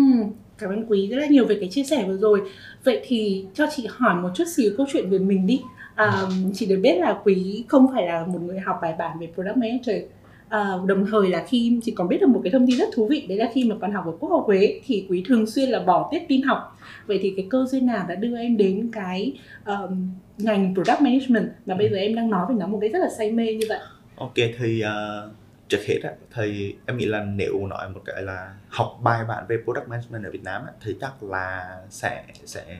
cảm 0.58 0.70
ơn 0.70 0.86
quý 0.88 1.08
rất 1.08 1.18
là 1.18 1.26
nhiều 1.26 1.46
về 1.46 1.58
cái 1.60 1.70
chia 1.70 1.84
sẻ 1.84 2.06
vừa 2.08 2.18
rồi. 2.18 2.52
Vậy 2.84 3.02
thì 3.08 3.46
cho 3.54 3.68
chị 3.76 3.88
hỏi 3.90 4.16
một 4.16 4.30
chút 4.36 4.44
xíu 4.56 4.72
câu 4.78 4.86
chuyện 4.94 5.10
về 5.10 5.20
mình 5.20 5.48
đi. 5.48 5.62
Um, 5.98 6.52
chị 6.54 6.66
được 6.66 6.80
biết 6.82 6.98
là 7.00 7.20
quý 7.24 7.66
không 7.68 7.88
phải 7.94 8.08
là 8.08 8.26
một 8.26 8.40
người 8.42 8.60
học 8.60 8.80
bài 8.82 8.96
bản 9.00 9.20
về 9.20 9.32
product 9.36 9.58
manager 9.58 10.04
À, 10.52 10.78
đồng 10.86 11.06
thời 11.12 11.30
là 11.30 11.46
khi 11.48 11.80
chị 11.84 11.92
còn 11.92 12.08
biết 12.08 12.18
được 12.22 12.28
một 12.28 12.42
cái 12.44 12.52
thông 12.52 12.68
tin 12.68 12.78
rất 12.78 12.90
thú 12.94 13.08
vị 13.08 13.26
đấy 13.30 13.38
là 13.38 13.50
khi 13.54 13.64
mà 13.64 13.76
còn 13.82 13.94
học 13.94 14.06
ở 14.06 14.12
Quốc 14.20 14.30
học 14.30 14.44
Huế 14.46 14.82
thì 14.86 15.06
quý 15.10 15.24
thường 15.28 15.46
xuyên 15.48 15.70
là 15.70 15.80
bỏ 15.80 16.10
tiết 16.12 16.24
tin 16.28 16.42
học. 16.42 16.78
Vậy 17.06 17.20
thì 17.22 17.34
cái 17.36 17.48
cơ 17.50 17.66
duyên 17.66 17.86
nào 17.86 18.06
đã 18.10 18.16
đưa 18.16 18.38
em 18.38 18.58
đến 18.58 18.90
cái 18.94 19.34
um, 19.66 20.10
ngành 20.38 20.74
product 20.76 21.02
management 21.02 21.50
mà 21.66 21.76
bây 21.76 21.90
giờ 21.90 21.98
em 21.98 22.16
đang 22.16 22.30
nói 22.30 22.46
về 22.50 22.56
nó 22.60 22.68
một 22.68 22.78
cái 22.82 22.90
rất 22.90 23.00
là 23.00 23.10
say 23.18 23.32
mê 23.32 23.54
như 23.54 23.66
vậy? 23.70 23.80
Ok 24.16 24.36
thì 24.36 24.84
uh, 24.84 25.32
trước 25.68 25.80
hết 25.88 26.00
á, 26.04 26.12
thì 26.36 26.76
em 26.86 26.98
nghĩ 26.98 27.06
là 27.06 27.24
nếu 27.24 27.68
nói 27.68 27.90
một 27.90 28.02
cái 28.06 28.22
là 28.24 28.56
học 28.70 29.00
bài 29.04 29.24
bản 29.28 29.46
về 29.50 29.58
product 29.64 29.88
management 29.88 30.24
ở 30.24 30.32
Việt 30.32 30.44
Nam 30.44 30.62
á, 30.68 30.74
thì 30.86 30.96
chắc 31.02 31.24
là 31.24 31.78
sẽ 31.90 32.24
sẽ 32.46 32.80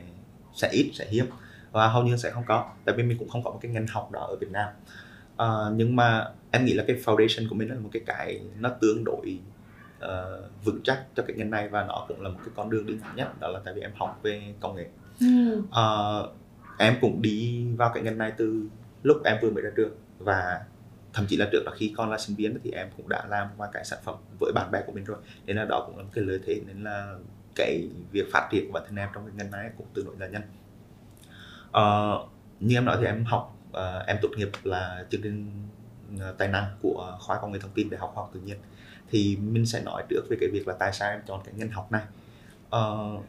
sẽ 0.54 0.68
ít 0.72 0.90
sẽ 0.94 1.06
hiếm 1.10 1.24
và 1.72 1.88
hầu 1.88 2.02
như 2.02 2.16
sẽ 2.16 2.30
không 2.30 2.44
có 2.46 2.70
tại 2.84 2.94
vì 2.98 3.02
mình 3.02 3.18
cũng 3.18 3.28
không 3.28 3.42
có 3.42 3.50
một 3.50 3.58
cái 3.62 3.72
ngành 3.72 3.86
học 3.86 4.10
đó 4.12 4.20
ở 4.20 4.36
Việt 4.40 4.50
Nam 4.50 4.68
uh, 5.34 5.76
nhưng 5.76 5.96
mà 5.96 6.28
em 6.50 6.64
nghĩ 6.64 6.72
là 6.72 6.84
cái 6.86 6.96
foundation 6.96 7.48
của 7.48 7.54
mình 7.54 7.68
là 7.68 7.74
một 7.80 7.88
cái 7.92 8.02
cái 8.06 8.40
nó 8.58 8.68
tương 8.68 9.04
đối 9.04 9.38
uh, 10.04 10.64
vững 10.64 10.80
chắc 10.84 11.04
cho 11.14 11.22
cái 11.26 11.36
ngành 11.36 11.50
này 11.50 11.68
và 11.68 11.84
nó 11.84 12.04
cũng 12.08 12.20
là 12.20 12.28
một 12.28 12.38
cái 12.44 12.52
con 12.56 12.70
đường 12.70 12.86
đi 12.86 12.96
thẳng 13.02 13.16
nhất 13.16 13.40
đó 13.40 13.48
là 13.48 13.60
tại 13.64 13.74
vì 13.74 13.80
em 13.80 13.90
học 13.94 14.20
về 14.22 14.54
công 14.60 14.76
nghệ. 14.76 14.86
Ừ. 15.20 15.58
uh, 15.58 16.36
em 16.78 16.94
cũng 17.00 17.22
đi 17.22 17.66
vào 17.76 17.90
cái 17.94 18.02
ngành 18.02 18.18
này 18.18 18.32
từ 18.36 18.66
lúc 19.02 19.24
em 19.24 19.36
vừa 19.42 19.50
mới 19.50 19.62
ra 19.62 19.70
trường 19.76 19.92
và 20.18 20.64
thậm 21.12 21.26
chí 21.28 21.36
là 21.36 21.48
trước 21.52 21.62
là 21.64 21.72
khi 21.76 21.94
con 21.96 22.10
là 22.10 22.18
sinh 22.18 22.36
viên 22.36 22.58
thì 22.64 22.70
em 22.70 22.88
cũng 22.96 23.08
đã 23.08 23.26
làm 23.28 23.48
qua 23.56 23.68
cái 23.72 23.84
sản 23.84 23.98
phẩm 24.04 24.14
với 24.40 24.52
bạn 24.54 24.70
bè 24.70 24.82
của 24.86 24.92
mình 24.92 25.04
rồi. 25.04 25.16
Nên 25.46 25.56
là 25.56 25.64
đó 25.64 25.84
cũng 25.86 25.96
là 25.96 26.02
một 26.02 26.10
cái 26.12 26.24
lợi 26.24 26.40
thế 26.46 26.60
nên 26.66 26.84
là 26.84 27.14
cái 27.54 27.88
việc 28.12 28.26
phát 28.32 28.48
triển 28.50 28.66
của 28.66 28.72
bản 28.72 28.82
thân 28.86 28.96
em 28.96 29.08
trong 29.14 29.26
cái 29.26 29.34
ngành 29.36 29.50
này 29.50 29.70
cũng 29.76 29.86
tương 29.94 30.06
đối 30.06 30.16
là 30.18 30.26
nhanh. 30.26 30.42
Uh, 31.68 32.28
như 32.60 32.76
em 32.76 32.84
nói 32.84 32.96
thì 33.00 33.06
em 33.06 33.24
học 33.24 33.56
uh, 33.72 34.06
em 34.06 34.16
tốt 34.22 34.28
nghiệp 34.36 34.50
là 34.62 35.04
chương 35.10 35.22
trình 35.22 35.50
ờ, 36.20 36.34
tài 36.38 36.48
năng 36.48 36.64
của 36.82 37.18
khoa 37.20 37.38
công 37.40 37.52
nghệ 37.52 37.58
thông 37.58 37.70
tin 37.70 37.90
đại 37.90 38.00
học 38.00 38.10
khoa 38.14 38.22
học 38.22 38.30
tự 38.34 38.40
nhiên. 38.40 38.56
Thì 39.10 39.36
mình 39.36 39.66
sẽ 39.66 39.82
nói 39.82 40.02
trước 40.08 40.22
về 40.30 40.36
cái 40.40 40.48
việc 40.52 40.68
là 40.68 40.74
tại 40.78 40.92
sao 40.92 41.10
em 41.10 41.20
chọn 41.26 41.40
cái 41.44 41.54
ngành 41.56 41.70
học 41.70 41.92
này. 41.92 42.02
Uh, 42.76 43.24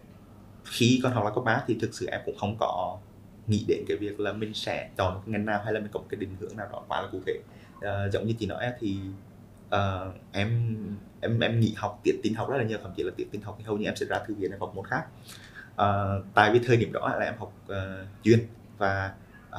khi 0.66 1.00
còn 1.04 1.14
học 1.14 1.24
là 1.26 1.32
cấp 1.36 1.44
ba 1.44 1.64
thì 1.68 1.78
thực 1.82 1.94
sự 1.94 2.08
em 2.08 2.22
cũng 2.26 2.38
không 2.38 2.58
có 2.60 2.98
nghĩ 3.48 3.66
đến 3.68 3.86
cái 3.88 3.98
việc 3.98 4.20
là 4.20 4.34
mình 4.34 4.54
sẽ 4.54 4.90
chọn 4.98 5.22
cái 5.26 5.32
ngành 5.32 5.46
nào 5.46 5.62
hay 5.64 5.74
là 5.74 5.80
mình 5.80 5.90
có 5.94 6.00
một 6.00 6.06
cái 6.10 6.20
định 6.20 6.36
hướng 6.40 6.58
nào 6.58 6.68
đó 6.72 6.84
quá 6.88 7.02
là 7.02 7.08
cụ 7.12 7.20
thể. 7.26 7.34
Uh, 7.78 8.14
giống 8.14 8.28
như 8.28 8.34
chị 8.40 8.46
nói 8.46 8.72
thì 8.80 9.00
uh, 9.76 10.16
em 10.32 10.78
em 11.22 11.40
em 11.40 11.60
nghỉ 11.60 11.74
học 11.78 12.00
tiết 12.04 12.20
tin 12.24 12.34
học 12.34 12.50
rất 12.50 12.58
là 12.58 12.64
nhiều 12.64 12.78
thậm 12.84 12.92
chí 12.98 13.04
là 13.04 13.12
tiết 13.18 13.32
tin 13.32 13.42
học 13.42 13.56
thì 13.58 13.64
hầu 13.64 13.78
như 13.78 13.86
em 13.86 13.96
sẽ 13.96 14.06
ra 14.06 14.20
thư 14.28 14.34
viện 14.34 14.52
em 14.52 14.60
học 14.60 14.72
môn 14.76 14.86
khác 14.86 15.04
uh, 15.74 16.26
tại 16.34 16.52
vì 16.54 16.60
thời 16.66 16.78
điểm 16.78 16.92
đó 16.94 17.16
là 17.20 17.26
em 17.26 17.34
học 17.38 17.54
uh, 17.66 18.08
chuyên 18.24 18.48
và 18.78 19.14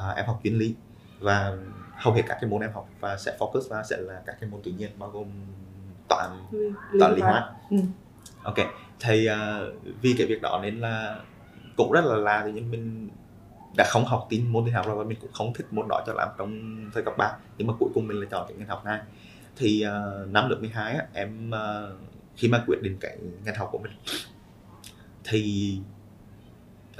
uh, 0.09 0.15
em 0.15 0.25
học 0.25 0.39
chuyên 0.43 0.53
lý 0.53 0.75
và 1.19 1.57
hầu 1.95 2.13
hết 2.13 2.21
các 2.27 2.37
cái 2.41 2.49
môn 2.49 2.61
em 2.61 2.71
học 2.73 2.89
và 2.99 3.17
sẽ 3.17 3.37
focus 3.39 3.69
vào 3.69 3.83
sẽ 3.83 3.97
là 3.97 4.21
các 4.25 4.37
cái 4.41 4.49
môn 4.49 4.61
tự 4.61 4.71
nhiên 4.71 4.91
bao 4.99 5.09
gồm 5.09 5.27
toán 6.09 6.31
toán 6.99 7.15
lý 7.15 7.21
hóa. 7.21 7.53
ừ. 7.69 7.77
ok 8.43 8.55
thì 8.99 9.27
uh, 9.29 9.95
vì 10.01 10.15
cái 10.17 10.27
việc 10.27 10.41
đó 10.41 10.59
nên 10.63 10.79
là 10.79 11.19
cũng 11.77 11.91
rất 11.91 12.05
là 12.05 12.15
là 12.15 12.43
thì 12.45 12.61
mình 12.61 13.09
đã 13.77 13.85
không 13.89 14.05
học 14.05 14.27
tin 14.29 14.47
môn 14.47 14.65
tin 14.65 14.73
học 14.73 14.87
rồi 14.87 14.95
và 14.95 15.03
mình 15.03 15.17
cũng 15.21 15.31
không 15.33 15.53
thích 15.53 15.67
môn 15.71 15.87
đó 15.89 16.03
cho 16.07 16.13
lắm 16.13 16.29
trong 16.37 16.81
thời 16.93 17.03
cấp 17.03 17.13
3 17.17 17.37
nhưng 17.57 17.67
mà 17.67 17.73
cuối 17.79 17.89
cùng 17.93 18.07
mình 18.07 18.17
lại 18.17 18.27
chọn 18.31 18.45
cái 18.47 18.57
ngành 18.57 18.67
học 18.67 18.85
này. 18.85 18.99
Thì 19.55 19.85
uh, 19.87 20.31
năm 20.31 20.49
lớp 20.49 20.57
12 20.59 20.93
á, 20.93 21.05
em 21.13 21.51
uh, 21.51 21.99
khi 22.35 22.47
mà 22.47 22.63
quyết 22.67 22.81
định 22.81 22.97
cái 22.99 23.17
ngành 23.43 23.55
học 23.55 23.69
của 23.71 23.77
mình 23.77 23.91
thì 25.23 25.79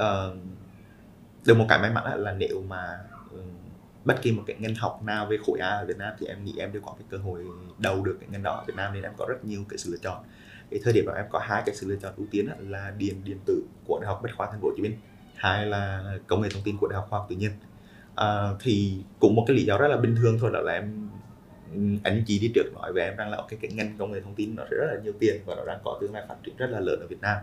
uh, 0.01 0.35
được 1.45 1.57
một 1.57 1.65
cái 1.69 1.79
may 1.79 1.91
mắn 1.91 2.19
là 2.23 2.31
nếu 2.31 2.63
mà 2.67 2.99
ừ, 3.31 3.37
bất 4.05 4.21
kỳ 4.21 4.31
một 4.31 4.43
cái 4.47 4.55
ngành 4.59 4.75
học 4.75 5.01
nào 5.03 5.25
về 5.25 5.37
khối 5.45 5.59
A 5.59 5.69
ở 5.69 5.85
Việt 5.85 5.97
Nam 5.97 6.13
thì 6.19 6.27
em 6.27 6.43
nghĩ 6.43 6.53
em 6.57 6.73
đều 6.73 6.81
có 6.85 6.95
cái 6.99 7.07
cơ 7.09 7.17
hội 7.17 7.45
đầu 7.77 8.03
được 8.03 8.17
cái 8.19 8.29
ngành 8.31 8.43
đó. 8.43 8.51
Ở 8.51 8.63
Việt 8.67 8.75
Nam 8.75 8.93
nên 8.93 9.03
em 9.03 9.11
có 9.17 9.25
rất 9.29 9.45
nhiều 9.45 9.63
cái 9.69 9.77
sự 9.77 9.91
lựa 9.91 9.97
chọn. 9.97 10.23
Cái 10.71 10.79
thời 10.83 10.93
điểm 10.93 11.05
đó 11.05 11.13
em 11.13 11.25
có 11.29 11.39
hai 11.39 11.63
cái 11.65 11.75
sự 11.75 11.87
lựa 11.87 11.95
chọn 11.95 12.13
ưu 12.17 12.27
tiên 12.31 12.47
là 12.59 12.93
điện 12.97 13.21
điện 13.23 13.37
tử 13.45 13.63
của 13.87 13.99
đại 14.01 14.07
học 14.07 14.19
bách 14.23 14.35
khoa 14.37 14.47
thành 14.51 14.61
phố 14.61 14.67
hồ 14.67 14.73
chí 14.77 14.83
minh. 14.83 14.97
Hai 15.35 15.65
là 15.65 16.03
công 16.27 16.41
nghệ 16.41 16.49
thông 16.53 16.63
tin 16.63 16.77
của 16.77 16.87
đại 16.87 16.95
học 16.95 17.07
khoa 17.09 17.19
học 17.19 17.27
tự 17.29 17.35
nhiên. 17.35 17.51
À, 18.15 18.49
thì 18.59 19.03
cũng 19.19 19.35
một 19.35 19.43
cái 19.47 19.57
lý 19.57 19.63
do 19.63 19.77
rất 19.77 19.87
là 19.87 19.97
bình 19.97 20.15
thường 20.15 20.37
thôi 20.41 20.51
là 20.53 20.73
em 20.73 21.09
ừ, 21.73 21.79
anh 22.03 22.23
chị 22.27 22.39
đi 22.39 22.51
trước 22.55 22.73
nói 22.73 22.93
về 22.93 23.03
em 23.03 23.15
rằng 23.15 23.29
là 23.29 23.37
cái 23.49 23.59
cái 23.61 23.71
ngành 23.71 23.95
công 23.97 24.11
nghệ 24.11 24.21
thông 24.21 24.35
tin 24.35 24.55
nó 24.55 24.63
sẽ 24.71 24.77
rất 24.77 24.85
là 24.93 24.99
nhiều 25.03 25.13
tiền 25.19 25.41
và 25.45 25.55
nó 25.55 25.65
đang 25.65 25.79
có 25.83 25.97
tương 26.01 26.13
lai 26.13 26.23
phát 26.27 26.35
triển 26.43 26.57
rất 26.57 26.67
là 26.69 26.79
lớn 26.79 26.99
ở 26.99 27.07
Việt 27.07 27.21
Nam 27.21 27.37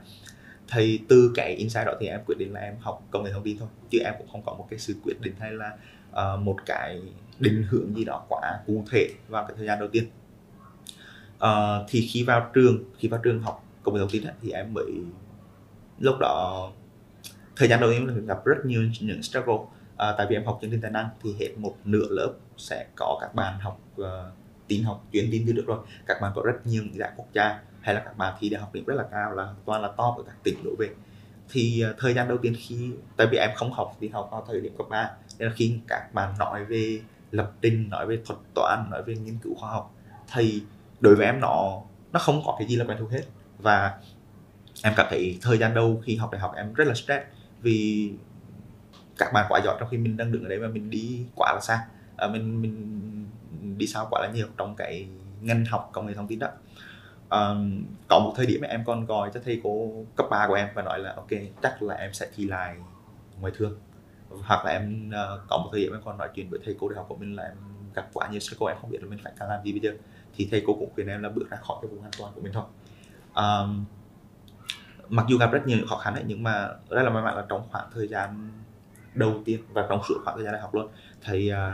thì 0.72 1.00
từ 1.08 1.32
cái 1.34 1.54
insight 1.54 1.86
đó 1.86 1.92
thì 2.00 2.06
em 2.06 2.20
quyết 2.26 2.38
định 2.38 2.52
là 2.52 2.60
em 2.60 2.76
học 2.80 3.02
công 3.10 3.24
nghệ 3.24 3.32
thông 3.32 3.42
tin 3.42 3.58
thôi 3.58 3.68
chứ 3.90 3.98
em 4.04 4.14
cũng 4.18 4.28
không 4.32 4.42
có 4.46 4.54
một 4.54 4.66
cái 4.70 4.78
sự 4.78 4.94
quyết 5.04 5.20
định 5.20 5.34
hay 5.38 5.52
là 5.52 5.76
uh, 6.10 6.40
một 6.40 6.56
cái 6.66 7.02
định 7.38 7.66
hướng 7.70 7.96
gì 7.96 8.04
đó 8.04 8.24
quá 8.28 8.60
cụ 8.66 8.84
thể 8.90 9.08
vào 9.28 9.44
cái 9.48 9.56
thời 9.56 9.66
gian 9.66 9.78
đầu 9.78 9.88
tiên. 9.88 10.04
Uh, 11.36 11.86
thì 11.88 12.08
khi 12.12 12.22
vào 12.22 12.50
trường 12.54 12.84
khi 12.98 13.08
vào 13.08 13.20
trường 13.24 13.42
học 13.42 13.64
công 13.82 13.94
nghệ 13.94 14.00
thông 14.00 14.10
tin 14.10 14.24
ấy, 14.24 14.34
thì 14.42 14.50
em 14.50 14.74
mới 14.74 14.92
lúc 15.98 16.16
đó 16.20 16.70
thời 17.56 17.68
gian 17.68 17.80
đầu 17.80 17.90
tiên 17.90 18.08
em 18.08 18.26
gặp 18.26 18.44
rất 18.44 18.56
nhiều 18.64 18.82
những 19.00 19.22
struggle. 19.22 19.54
Uh, 19.54 19.68
tại 19.98 20.26
vì 20.30 20.36
em 20.36 20.44
học 20.44 20.58
chương 20.62 20.70
trình 20.70 20.80
tài 20.80 20.90
năng 20.90 21.08
thì 21.22 21.34
hết 21.40 21.48
một 21.56 21.76
nửa 21.84 22.06
lớp 22.10 22.32
sẽ 22.56 22.86
có 22.96 23.18
các 23.20 23.34
bạn 23.34 23.58
học 23.60 23.80
uh, 24.00 24.06
tin 24.68 24.82
học 24.82 25.04
chuyên 25.12 25.28
tin 25.32 25.44
từ 25.46 25.52
được 25.52 25.64
rồi. 25.66 25.78
Các 26.06 26.20
bạn 26.20 26.32
có 26.34 26.42
rất 26.44 26.66
nhiều 26.66 26.82
những 26.82 26.98
giải 26.98 27.12
quốc 27.16 27.26
gia 27.32 27.60
hay 27.82 27.94
là 27.94 28.00
các 28.00 28.18
bạn 28.18 28.34
thi 28.40 28.48
đại 28.48 28.60
học 28.60 28.72
điểm 28.72 28.84
rất 28.84 28.94
là 28.94 29.04
cao 29.10 29.32
là 29.34 29.48
toàn 29.64 29.82
là 29.82 29.88
top 29.88 30.16
ở 30.16 30.22
các 30.26 30.36
tỉnh 30.42 30.64
đổ 30.64 30.70
về. 30.78 30.88
Thì 31.50 31.84
uh, 31.90 31.96
thời 31.98 32.14
gian 32.14 32.28
đầu 32.28 32.38
tiên 32.38 32.54
khi 32.58 32.90
tại 33.16 33.26
vì 33.30 33.38
em 33.38 33.50
không 33.54 33.72
học 33.72 33.96
thì 34.00 34.08
học 34.08 34.28
vào 34.32 34.44
thời 34.48 34.60
điểm 34.60 34.72
cấp 34.78 34.86
3 34.90 35.10
nên 35.38 35.48
là 35.48 35.54
khi 35.54 35.78
các 35.88 36.14
bạn 36.14 36.34
nói 36.38 36.64
về 36.64 37.00
lập 37.30 37.52
trình 37.60 37.88
nói 37.90 38.06
về 38.06 38.18
thuật 38.26 38.38
toán 38.54 38.86
nói 38.90 39.02
về 39.02 39.14
nghiên 39.14 39.38
cứu 39.38 39.54
khoa 39.54 39.70
học 39.70 39.94
thì 40.32 40.62
đối 41.00 41.16
với 41.16 41.26
em 41.26 41.40
nó 41.40 41.82
nó 42.12 42.20
không 42.20 42.42
có 42.46 42.56
cái 42.58 42.68
gì 42.68 42.76
là 42.76 42.84
quen 42.84 42.98
thuộc 43.00 43.10
hết. 43.10 43.22
Và 43.58 43.98
em 44.82 44.92
cảm 44.96 45.06
thấy 45.10 45.38
thời 45.42 45.58
gian 45.58 45.74
đầu 45.74 46.02
khi 46.04 46.16
học 46.16 46.30
đại 46.32 46.40
học 46.40 46.52
em 46.56 46.74
rất 46.74 46.88
là 46.88 46.94
stress 46.94 47.24
vì 47.62 48.12
các 49.18 49.32
bạn 49.32 49.46
quá 49.48 49.60
giỏi 49.64 49.76
trong 49.80 49.88
khi 49.90 49.98
mình 49.98 50.16
đang 50.16 50.32
đứng 50.32 50.42
ở 50.42 50.48
đây 50.48 50.58
mà 50.58 50.68
mình 50.68 50.90
đi 50.90 51.26
quá 51.36 51.52
là 51.54 51.60
xa. 51.62 51.86
À, 52.16 52.28
mình 52.28 52.62
mình 52.62 53.78
đi 53.78 53.86
sao 53.86 54.06
quá 54.10 54.20
là 54.20 54.32
nhiều 54.34 54.46
trong 54.56 54.76
cái 54.76 55.06
ngành 55.40 55.64
học 55.64 55.90
công 55.92 56.06
nghệ 56.06 56.14
thông 56.14 56.28
tin 56.28 56.38
đó 56.38 56.48
um, 57.32 57.84
có 58.08 58.18
một 58.18 58.32
thời 58.36 58.46
điểm 58.46 58.60
em 58.60 58.84
còn 58.86 59.06
gọi 59.06 59.30
cho 59.34 59.40
thầy 59.44 59.60
cô 59.64 60.04
cấp 60.16 60.26
3 60.30 60.46
của 60.48 60.54
em 60.54 60.68
và 60.74 60.82
nói 60.82 60.98
là 60.98 61.12
ok 61.16 61.30
chắc 61.62 61.82
là 61.82 61.94
em 61.94 62.12
sẽ 62.12 62.28
thi 62.34 62.44
lại 62.44 62.76
ngoài 63.40 63.52
thương. 63.56 63.78
Hoặc 64.28 64.64
là 64.64 64.70
em 64.70 65.10
uh, 65.10 65.40
có 65.48 65.58
một 65.58 65.68
thời 65.72 65.80
điểm 65.80 65.92
em 65.92 66.00
còn 66.04 66.18
nói 66.18 66.28
chuyện 66.34 66.50
với 66.50 66.60
thầy 66.64 66.76
cô 66.80 66.88
đại 66.88 66.96
học 66.96 67.06
của 67.08 67.16
mình 67.16 67.36
là 67.36 67.42
em 67.42 67.56
gặp 67.94 68.08
quá 68.12 68.28
nhiều 68.28 68.40
sư 68.40 68.56
cô 68.58 68.66
em 68.66 68.76
không 68.80 68.90
biết 68.90 68.98
là 69.02 69.08
mình 69.08 69.18
phải 69.24 69.48
làm 69.48 69.64
gì 69.64 69.72
bây 69.72 69.80
giờ. 69.80 69.92
Thì 70.36 70.48
thầy 70.50 70.62
cô 70.66 70.74
cũng 70.74 70.90
khuyên 70.94 71.06
em 71.06 71.22
là 71.22 71.28
bước 71.28 71.50
ra 71.50 71.56
khỏi 71.56 71.76
cái 71.82 71.88
vùng 71.88 72.02
an 72.02 72.10
toàn 72.18 72.32
của 72.34 72.40
mình 72.40 72.52
thôi. 72.52 72.64
Um, 73.34 73.84
mặc 75.08 75.26
dù 75.28 75.38
gặp 75.38 75.52
rất 75.52 75.66
nhiều 75.66 75.78
khó 75.88 75.96
khăn 75.96 76.14
ấy 76.14 76.24
nhưng 76.26 76.42
mà 76.42 76.68
rất 76.90 77.02
là 77.02 77.10
may 77.10 77.22
mắn 77.22 77.36
là 77.36 77.44
trong 77.48 77.62
khoảng 77.70 77.86
thời 77.94 78.08
gian 78.08 78.50
đầu 79.14 79.42
tiên 79.44 79.60
và 79.72 79.86
trong 79.88 80.00
suốt 80.08 80.14
khoảng 80.24 80.36
thời 80.36 80.44
gian 80.44 80.52
đại 80.52 80.62
học 80.62 80.74
luôn 80.74 80.88
thì 81.24 81.52
uh, 81.52 81.56
ờ, 81.56 81.72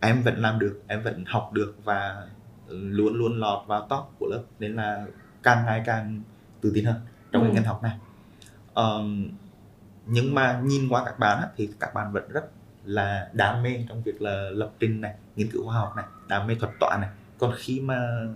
em 0.00 0.22
vẫn 0.22 0.38
làm 0.38 0.58
được 0.58 0.82
em 0.86 1.02
vẫn 1.02 1.24
học 1.26 1.50
được 1.52 1.74
và 1.84 2.26
luôn 2.70 3.14
luôn 3.14 3.40
lọt 3.40 3.66
vào 3.66 3.86
top 3.90 4.04
của 4.18 4.26
lớp 4.26 4.42
nên 4.58 4.76
là 4.76 5.06
càng 5.42 5.66
ngày 5.66 5.82
càng 5.86 6.22
tự 6.60 6.72
tin 6.74 6.84
hơn 6.84 6.96
trong 7.32 7.42
ừ. 7.42 7.46
cái 7.46 7.54
ngành 7.54 7.64
học 7.64 7.82
này. 7.82 7.98
Um, 8.74 9.28
nhưng 10.06 10.34
mà 10.34 10.60
nhìn 10.64 10.88
qua 10.88 11.04
các 11.04 11.18
bạn 11.18 11.48
thì 11.56 11.70
các 11.80 11.94
bạn 11.94 12.12
vẫn 12.12 12.28
rất 12.28 12.44
là 12.84 13.30
đam 13.32 13.62
mê 13.62 13.84
trong 13.88 14.02
việc 14.02 14.22
là 14.22 14.50
lập 14.52 14.70
trình 14.78 15.00
này 15.00 15.14
nghiên 15.36 15.50
cứu 15.50 15.64
khoa 15.64 15.74
học 15.74 15.92
này 15.96 16.04
đam 16.28 16.46
mê 16.46 16.54
thuật 16.54 16.72
toán 16.80 17.00
này. 17.00 17.10
Còn 17.38 17.52
khi 17.56 17.80
mà 17.80 18.26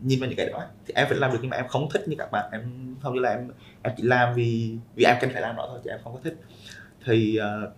nhìn 0.00 0.20
vào 0.20 0.28
những 0.28 0.36
cái 0.36 0.50
đó 0.50 0.64
thì 0.86 0.94
em 0.94 1.08
vẫn 1.08 1.18
làm 1.18 1.32
được 1.32 1.38
nhưng 1.42 1.50
mà 1.50 1.56
em 1.56 1.68
không 1.68 1.88
thích 1.90 2.08
như 2.08 2.16
các 2.18 2.30
bạn. 2.32 2.50
Em 2.52 2.94
không 3.02 3.14
như 3.14 3.20
là 3.20 3.30
em 3.30 3.50
em 3.82 3.94
chỉ 3.96 4.02
làm 4.02 4.34
vì 4.34 4.78
vì 4.94 5.04
em 5.04 5.16
cần 5.20 5.30
phải 5.32 5.42
làm 5.42 5.56
nó 5.56 5.66
thôi 5.68 5.80
chứ 5.84 5.90
em 5.90 6.00
không 6.04 6.12
có 6.14 6.20
thích. 6.24 6.40
Thì 7.04 7.38
uh, 7.40 7.72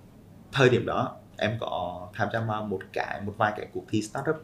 thời 0.52 0.68
điểm 0.68 0.86
đó 0.86 1.16
em 1.36 1.56
có 1.60 2.08
tham 2.14 2.28
gia 2.32 2.40
vào 2.40 2.62
một 2.62 2.80
cái 2.92 3.20
một 3.20 3.34
vài 3.36 3.52
cái 3.56 3.66
cuộc 3.72 3.84
thi 3.88 4.02
startup 4.02 4.36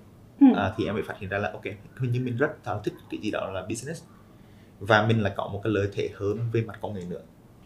ừ. 0.54 0.66
uh, 0.66 0.74
thì 0.76 0.84
em 0.84 0.94
mới 0.94 1.02
phát 1.02 1.18
hiện 1.18 1.30
ra 1.30 1.38
là 1.38 1.50
ok 1.52 1.64
hình 2.00 2.12
như 2.12 2.20
mình 2.20 2.36
rất 2.36 2.50
là 2.66 2.80
thích 2.84 2.94
cái 3.10 3.20
gì 3.20 3.30
đó 3.30 3.50
là 3.54 3.62
business. 3.68 4.02
Và 4.80 5.06
mình 5.06 5.22
lại 5.22 5.32
có 5.36 5.48
một 5.48 5.60
cái 5.64 5.72
lợi 5.72 5.88
thế 5.92 6.10
hơn 6.14 6.38
về 6.52 6.62
mặt 6.62 6.78
công 6.80 6.94
nghệ 6.94 7.02
nữa. 7.08 7.20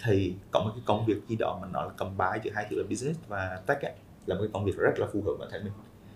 Thì 0.04 0.34
có 0.50 0.60
một 0.60 0.70
cái 0.74 0.82
công 0.86 1.06
việc 1.06 1.16
gì 1.28 1.36
đó 1.36 1.58
mà 1.62 1.68
nó 1.72 1.82
là 1.82 1.90
cầm 1.96 2.16
bái 2.16 2.40
giữa 2.42 2.50
hai 2.54 2.66
thứ 2.70 2.76
là 2.76 2.84
business 2.90 3.20
và 3.28 3.60
tech 3.66 3.82
ấy, 3.82 3.92
là 4.26 4.34
một 4.34 4.40
cái 4.40 4.50
công 4.52 4.64
việc 4.64 4.76
rất 4.76 4.98
là 4.98 5.06
phù 5.12 5.22
hợp 5.22 5.32
với 5.38 5.48
thể 5.52 5.58
mình. 5.58 5.72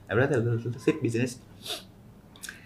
Em 0.07 0.19
rất 0.19 0.31
là 0.31 0.57
thích 0.87 0.95
business. 1.03 1.39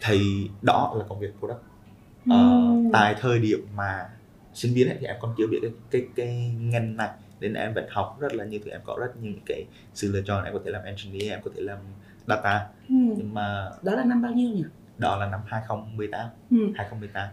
Thì 0.02 0.48
đó 0.62 0.94
là 0.98 1.04
công 1.08 1.20
việc 1.20 1.38
product. 1.38 1.60
Uh, 1.60 2.34
mm. 2.34 2.92
tại 2.92 3.14
thời 3.20 3.38
điểm 3.38 3.66
mà 3.76 4.08
sinh 4.54 4.74
viên 4.74 4.88
ấy, 4.88 4.96
thì 5.00 5.06
em 5.06 5.16
còn 5.20 5.34
chưa 5.38 5.46
biết 5.46 5.58
cái 5.62 5.70
cái, 5.90 6.06
cái 6.16 6.54
ngành 6.60 6.96
này 6.96 7.10
nên 7.40 7.54
em 7.54 7.74
vẫn 7.74 7.86
học 7.90 8.16
rất 8.20 8.34
là 8.34 8.44
nhiều 8.44 8.60
thứ 8.64 8.70
em 8.70 8.80
có 8.84 8.96
rất 9.00 9.16
nhiều 9.22 9.32
cái 9.46 9.64
sự 9.94 10.12
lựa 10.12 10.22
chọn. 10.22 10.44
Em 10.44 10.54
có 10.54 10.60
thể 10.64 10.70
làm 10.70 10.82
engineer 10.82 11.30
em 11.30 11.40
có 11.44 11.50
thể 11.56 11.62
làm 11.62 11.78
data. 12.26 12.66
Ừ. 12.88 12.94
nhưng 13.16 13.34
mà 13.34 13.70
đó 13.82 13.94
là 13.94 14.04
năm 14.04 14.22
bao 14.22 14.32
nhiêu 14.32 14.50
nhỉ? 14.50 14.64
Đó 14.98 15.16
là 15.16 15.26
năm 15.26 15.40
2018 15.46 16.28
ừ. 16.50 16.56
2018 16.76 17.28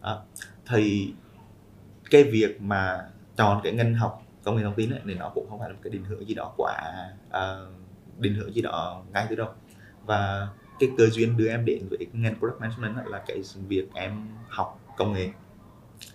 à, 0.00 0.14
thì 0.66 1.14
cái 2.10 2.24
việc 2.24 2.62
mà 2.62 3.08
chọn 3.36 3.60
cái 3.64 3.72
ngành 3.72 3.94
học 3.94 4.22
công 4.44 4.56
nghệ 4.56 4.62
thông 4.62 4.74
tin 4.74 4.90
ấy, 4.90 5.00
thì 5.06 5.14
nó 5.14 5.30
cũng 5.34 5.46
không 5.50 5.58
phải 5.58 5.68
là 5.68 5.74
một 5.74 5.80
cái 5.82 5.90
định 5.90 6.04
hướng 6.04 6.28
gì 6.28 6.34
đó 6.34 6.52
quá 6.56 6.74
uh, 7.28 7.72
định 8.18 8.34
hướng 8.34 8.54
gì 8.54 8.62
đó 8.62 9.02
ngay 9.12 9.26
từ 9.30 9.36
đầu. 9.36 9.48
Và 10.06 10.48
cái 10.80 10.90
cơ 10.98 11.06
duyên 11.06 11.36
đưa 11.36 11.48
em 11.48 11.64
đến 11.64 11.88
với 11.90 12.06
ngành 12.12 12.38
product 12.38 12.60
management 12.60 13.06
là 13.06 13.22
cái 13.26 13.42
việc 13.68 13.88
em 13.94 14.28
học 14.48 14.80
công 14.96 15.12
nghệ 15.12 15.28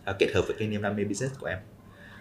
uh, 0.09 0.15
kết 0.19 0.27
hợp 0.35 0.41
với 0.47 0.55
cái 0.59 0.67
niềm 0.67 0.81
đam 0.81 0.95
mê 0.95 1.03
business 1.03 1.39
của 1.39 1.47
em. 1.47 1.57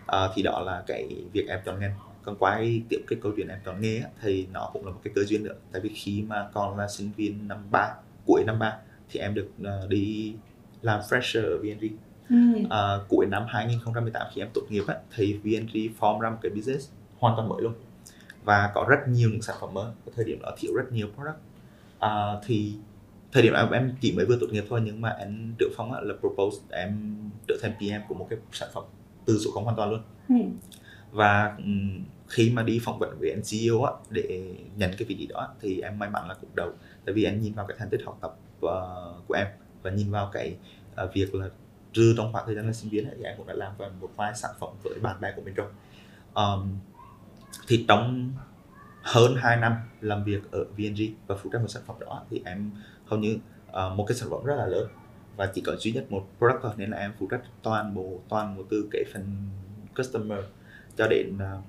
Uh, 0.02 0.30
thì 0.34 0.42
đó 0.42 0.60
là 0.60 0.82
cái 0.86 1.24
việc 1.32 1.48
em 1.48 1.60
chọn 1.64 1.80
ngành 1.80 1.94
còn 2.22 2.36
quay 2.36 2.82
tiếp 2.88 3.04
cái 3.06 3.18
câu 3.22 3.32
chuyện 3.36 3.48
em 3.48 3.58
chọn 3.64 3.80
nghề 3.80 4.02
thì 4.22 4.46
nó 4.52 4.70
cũng 4.72 4.86
là 4.86 4.92
một 4.92 5.00
cái 5.04 5.12
cơ 5.14 5.24
duyên 5.24 5.44
nữa. 5.44 5.54
Tại 5.72 5.80
vì 5.82 5.88
khi 5.94 6.22
mà 6.22 6.48
còn 6.52 6.78
là 6.78 6.88
sinh 6.88 7.10
viên 7.16 7.48
năm 7.48 7.58
ba 7.70 7.94
cuối 8.26 8.44
năm 8.44 8.58
ba 8.58 8.76
thì 9.10 9.20
em 9.20 9.34
được 9.34 9.48
uh, 9.60 9.88
đi 9.88 10.34
làm 10.82 11.00
fresher 11.00 11.42
ở 11.42 11.58
VNG 11.58 11.86
ừ. 12.28 12.36
uh, 12.64 13.08
cuối 13.08 13.26
năm 13.26 13.44
2018 13.48 14.26
khi 14.34 14.40
em 14.40 14.48
tốt 14.54 14.62
nghiệp 14.68 14.84
á, 14.86 14.96
thì 15.16 15.32
VNG 15.34 15.94
form 16.00 16.20
ra 16.20 16.30
một 16.30 16.38
cái 16.42 16.50
business 16.50 16.90
hoàn 17.18 17.36
toàn 17.36 17.48
mới 17.48 17.62
luôn. 17.62 17.74
Và 18.44 18.70
có 18.74 18.86
rất 18.88 19.08
nhiều 19.08 19.30
những 19.30 19.42
sản 19.42 19.56
phẩm 19.60 19.74
mới. 19.74 19.84
Ở 19.84 20.12
thời 20.16 20.24
điểm 20.24 20.38
đó 20.42 20.54
thiếu 20.58 20.72
rất 20.76 20.92
nhiều 20.92 21.08
product. 21.14 21.38
Uh, 22.04 22.44
thì 22.46 22.74
thời 23.32 23.42
điểm 23.42 23.52
em 23.52 23.70
em 23.70 23.94
chỉ 24.00 24.12
mới 24.12 24.26
vừa 24.26 24.36
tốt 24.40 24.46
nghiệp 24.50 24.64
thôi 24.68 24.80
nhưng 24.84 25.00
mà 25.00 25.10
anh 25.10 25.54
trưởng 25.58 25.72
phong 25.76 25.92
là 25.92 26.14
propose 26.20 26.58
em 26.70 27.16
trở 27.48 27.54
thành 27.62 27.72
PM 27.78 28.08
của 28.08 28.14
một 28.14 28.26
cái 28.30 28.38
sản 28.52 28.68
phẩm 28.74 28.84
từ 29.24 29.38
số 29.38 29.50
không 29.50 29.64
hoàn 29.64 29.76
toàn 29.76 29.90
luôn. 29.90 30.00
Ừ 30.28 30.34
và 31.12 31.56
khi 32.28 32.50
mà 32.50 32.62
đi 32.62 32.80
phỏng 32.84 32.98
vấn 32.98 33.18
với 33.20 33.30
anh 33.30 33.42
CEO 33.50 33.82
á, 33.82 33.92
để 34.10 34.54
nhận 34.76 34.90
cái 34.98 35.06
vị 35.08 35.14
trí 35.18 35.26
đó 35.26 35.48
thì 35.60 35.80
em 35.80 35.98
may 35.98 36.10
mắn 36.10 36.28
là 36.28 36.34
cũng 36.34 36.50
đầu. 36.54 36.72
Tại 37.04 37.14
vì 37.14 37.24
anh 37.24 37.40
nhìn 37.40 37.54
vào 37.54 37.66
cái 37.66 37.76
thành 37.78 37.88
tích 37.90 38.00
học 38.04 38.18
tập 38.20 38.36
uh, 38.66 39.28
của 39.28 39.34
em 39.34 39.46
và 39.82 39.90
nhìn 39.90 40.10
vào 40.10 40.30
cái 40.32 40.56
uh, 41.04 41.14
việc 41.14 41.34
là 41.34 41.48
trừ 41.92 42.14
trong 42.16 42.32
khoảng 42.32 42.46
thời 42.46 42.54
gian 42.54 42.66
là 42.66 42.72
sinh 42.72 42.90
viên 42.90 43.04
ấy, 43.04 43.14
thì 43.18 43.24
em 43.24 43.36
cũng 43.36 43.46
đã 43.46 43.54
làm 43.54 43.72
vào 43.78 43.90
một 44.00 44.10
vài 44.16 44.32
sản 44.34 44.50
phẩm 44.60 44.68
với 44.84 44.98
bạn 45.02 45.20
bè 45.20 45.32
của 45.36 45.42
mình 45.42 45.54
rồi. 45.54 45.68
Um, 46.34 46.78
thì 47.68 47.84
trong 47.88 48.32
hơn 49.02 49.34
2 49.36 49.56
năm 49.56 49.72
làm 50.00 50.24
việc 50.24 50.50
ở 50.50 50.64
VNG 50.64 51.02
và 51.26 51.36
phụ 51.36 51.50
trách 51.52 51.60
một 51.62 51.68
sản 51.68 51.82
phẩm 51.86 51.96
đó 52.00 52.24
thì 52.30 52.42
em 52.44 52.70
hầu 53.06 53.18
như 53.18 53.38
uh, 53.68 53.96
một 53.96 54.04
cái 54.08 54.16
sản 54.16 54.30
phẩm 54.30 54.44
rất 54.44 54.54
là 54.56 54.66
lớn 54.66 54.88
và 55.36 55.46
chỉ 55.54 55.60
có 55.60 55.76
duy 55.76 55.92
nhất 55.92 56.12
một 56.12 56.26
product 56.38 56.62
thôi 56.62 56.72
nên 56.76 56.90
là 56.90 56.98
em 56.98 57.12
phụ 57.18 57.28
trách 57.30 57.40
toàn 57.62 57.94
bộ 57.94 58.20
toàn 58.28 58.56
bộ 58.56 58.62
từ 58.70 58.88
cái 58.92 59.04
phần 59.12 59.48
customer 59.96 60.38
cho 60.96 61.06
đến 61.08 61.34
uh, 61.34 61.64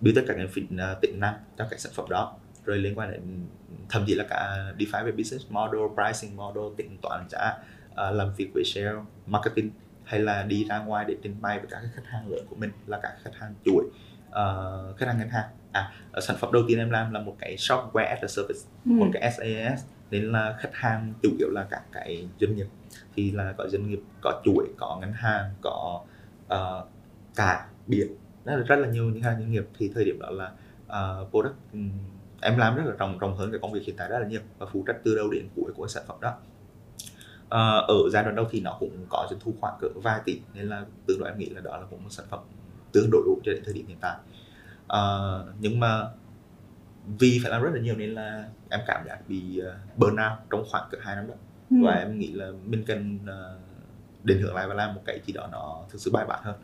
build 0.00 0.16
tất 0.16 0.22
cả 0.28 0.34
những 0.36 0.48
uh, 0.92 1.00
tính 1.00 1.20
năng 1.20 1.34
cho 1.58 1.66
các 1.70 1.80
sản 1.80 1.92
phẩm 1.94 2.06
đó 2.10 2.36
rồi 2.64 2.78
liên 2.78 2.98
quan 2.98 3.10
đến 3.10 3.46
thậm 3.88 4.04
chí 4.06 4.14
là 4.14 4.24
cả 4.30 4.72
define 4.78 5.04
về 5.04 5.12
business 5.12 5.50
model, 5.50 5.80
pricing 5.94 6.36
model, 6.36 6.64
tính 6.76 6.96
toán 7.02 7.28
giá, 7.28 7.52
uh, 7.90 7.96
làm 8.14 8.34
việc 8.36 8.50
với 8.54 8.64
sale, 8.64 8.92
marketing 9.26 9.70
hay 10.04 10.20
là 10.20 10.42
đi 10.42 10.64
ra 10.64 10.78
ngoài 10.78 11.04
để 11.08 11.16
trình 11.22 11.36
bày 11.40 11.58
với 11.58 11.68
các 11.70 11.80
khách 11.94 12.06
hàng 12.06 12.28
lớn 12.28 12.46
của 12.50 12.56
mình 12.56 12.70
là 12.86 13.00
các 13.02 13.12
khách 13.22 13.34
hàng 13.34 13.54
chuỗi, 13.64 13.84
uh, 14.28 14.98
khách 14.98 15.06
hàng 15.06 15.18
ngân 15.18 15.28
hàng. 15.28 15.48
À, 15.72 15.92
sản 16.22 16.36
phẩm 16.40 16.52
đầu 16.52 16.62
tiên 16.68 16.78
em 16.78 16.90
làm 16.90 17.12
là 17.12 17.20
một 17.20 17.36
cái 17.38 17.56
software 17.56 18.08
as 18.08 18.18
a 18.22 18.28
service, 18.28 18.60
ừ. 18.84 18.90
một 18.90 19.06
cái 19.12 19.32
SaaS 19.32 19.84
nên 20.10 20.32
là 20.32 20.56
khách 20.60 20.74
hàng 20.74 21.12
chủ 21.22 21.30
yếu 21.38 21.50
là 21.50 21.66
các 21.70 21.82
cái 21.92 22.28
doanh 22.40 22.56
nghiệp 22.56 22.66
thì 23.14 23.30
là 23.30 23.54
có 23.58 23.68
doanh 23.68 23.90
nghiệp 23.90 24.00
có 24.22 24.42
chuỗi 24.44 24.66
có 24.76 24.98
ngân 25.00 25.12
hàng 25.12 25.54
có 25.62 26.00
uh, 26.46 26.88
cả 27.36 27.66
biển 27.86 28.08
rất 28.46 28.56
là, 28.56 28.62
rất 28.62 28.76
là 28.76 28.88
nhiều 28.88 29.04
những 29.04 29.22
doanh 29.22 29.52
nghiệp 29.52 29.68
thì 29.78 29.90
thời 29.94 30.04
điểm 30.04 30.18
đó 30.18 30.30
là 30.30 30.52
uh, 30.86 31.30
product 31.30 31.54
um, 31.72 31.90
em 32.40 32.58
làm 32.58 32.76
rất 32.76 32.82
là 32.86 32.92
rộng 32.98 33.18
rộng 33.18 33.36
hơn 33.36 33.50
cái 33.50 33.60
công 33.62 33.72
việc 33.72 33.82
hiện 33.86 33.96
tại 33.96 34.08
rất 34.08 34.18
là 34.18 34.26
nhiều 34.26 34.40
và 34.58 34.66
phụ 34.72 34.84
trách 34.86 34.96
từ 35.04 35.16
đầu 35.16 35.30
đến 35.30 35.48
cuối 35.56 35.72
của 35.76 35.88
sản 35.88 36.02
phẩm 36.06 36.16
đó. 36.20 36.36
Uh, 37.44 37.88
ở 37.88 38.10
giai 38.12 38.22
đoạn 38.22 38.36
đầu 38.36 38.46
thì 38.50 38.60
nó 38.60 38.76
cũng 38.80 39.06
có 39.08 39.26
doanh 39.30 39.40
thu 39.40 39.54
khoảng 39.60 39.78
cỡ 39.80 39.88
vài 40.02 40.20
tỷ 40.24 40.40
nên 40.54 40.68
là 40.68 40.84
từ 41.06 41.18
đó 41.20 41.26
em 41.26 41.38
nghĩ 41.38 41.48
là 41.48 41.60
đó 41.60 41.76
là 41.76 41.86
cũng 41.90 42.02
một 42.02 42.10
sản 42.10 42.26
phẩm 42.30 42.40
tương 42.92 43.10
đối 43.12 43.22
đủ 43.26 43.40
cho 43.44 43.52
đến 43.52 43.62
thời 43.64 43.74
điểm 43.74 43.86
hiện 43.86 43.98
tại. 44.00 44.16
Uh, 44.84 45.54
nhưng 45.60 45.80
mà 45.80 46.04
vì 47.18 47.40
phải 47.42 47.50
làm 47.50 47.62
rất 47.62 47.70
là 47.74 47.80
nhiều 47.80 47.96
nên 47.96 48.14
là 48.14 48.48
em 48.70 48.80
cảm 48.86 49.06
giác 49.06 49.18
bị 49.28 49.62
uh, 49.62 49.98
burn 49.98 50.12
out 50.14 50.38
trong 50.50 50.64
khoảng 50.70 50.88
cỡ 50.90 50.98
hai 51.00 51.16
năm 51.16 51.26
đó. 51.28 51.34
Ừ. 51.70 51.76
và 51.84 51.92
em 51.92 52.18
nghĩ 52.18 52.32
là 52.32 52.50
mình 52.64 52.84
cần 52.86 53.18
định 54.24 54.42
hướng 54.42 54.54
lại 54.54 54.68
và 54.68 54.74
làm 54.74 54.94
một 54.94 55.00
cái 55.04 55.20
gì 55.26 55.32
đó 55.32 55.48
nó 55.52 55.84
thực 55.90 56.00
sự 56.00 56.10
bài 56.10 56.26
bản 56.28 56.40
hơn 56.42 56.54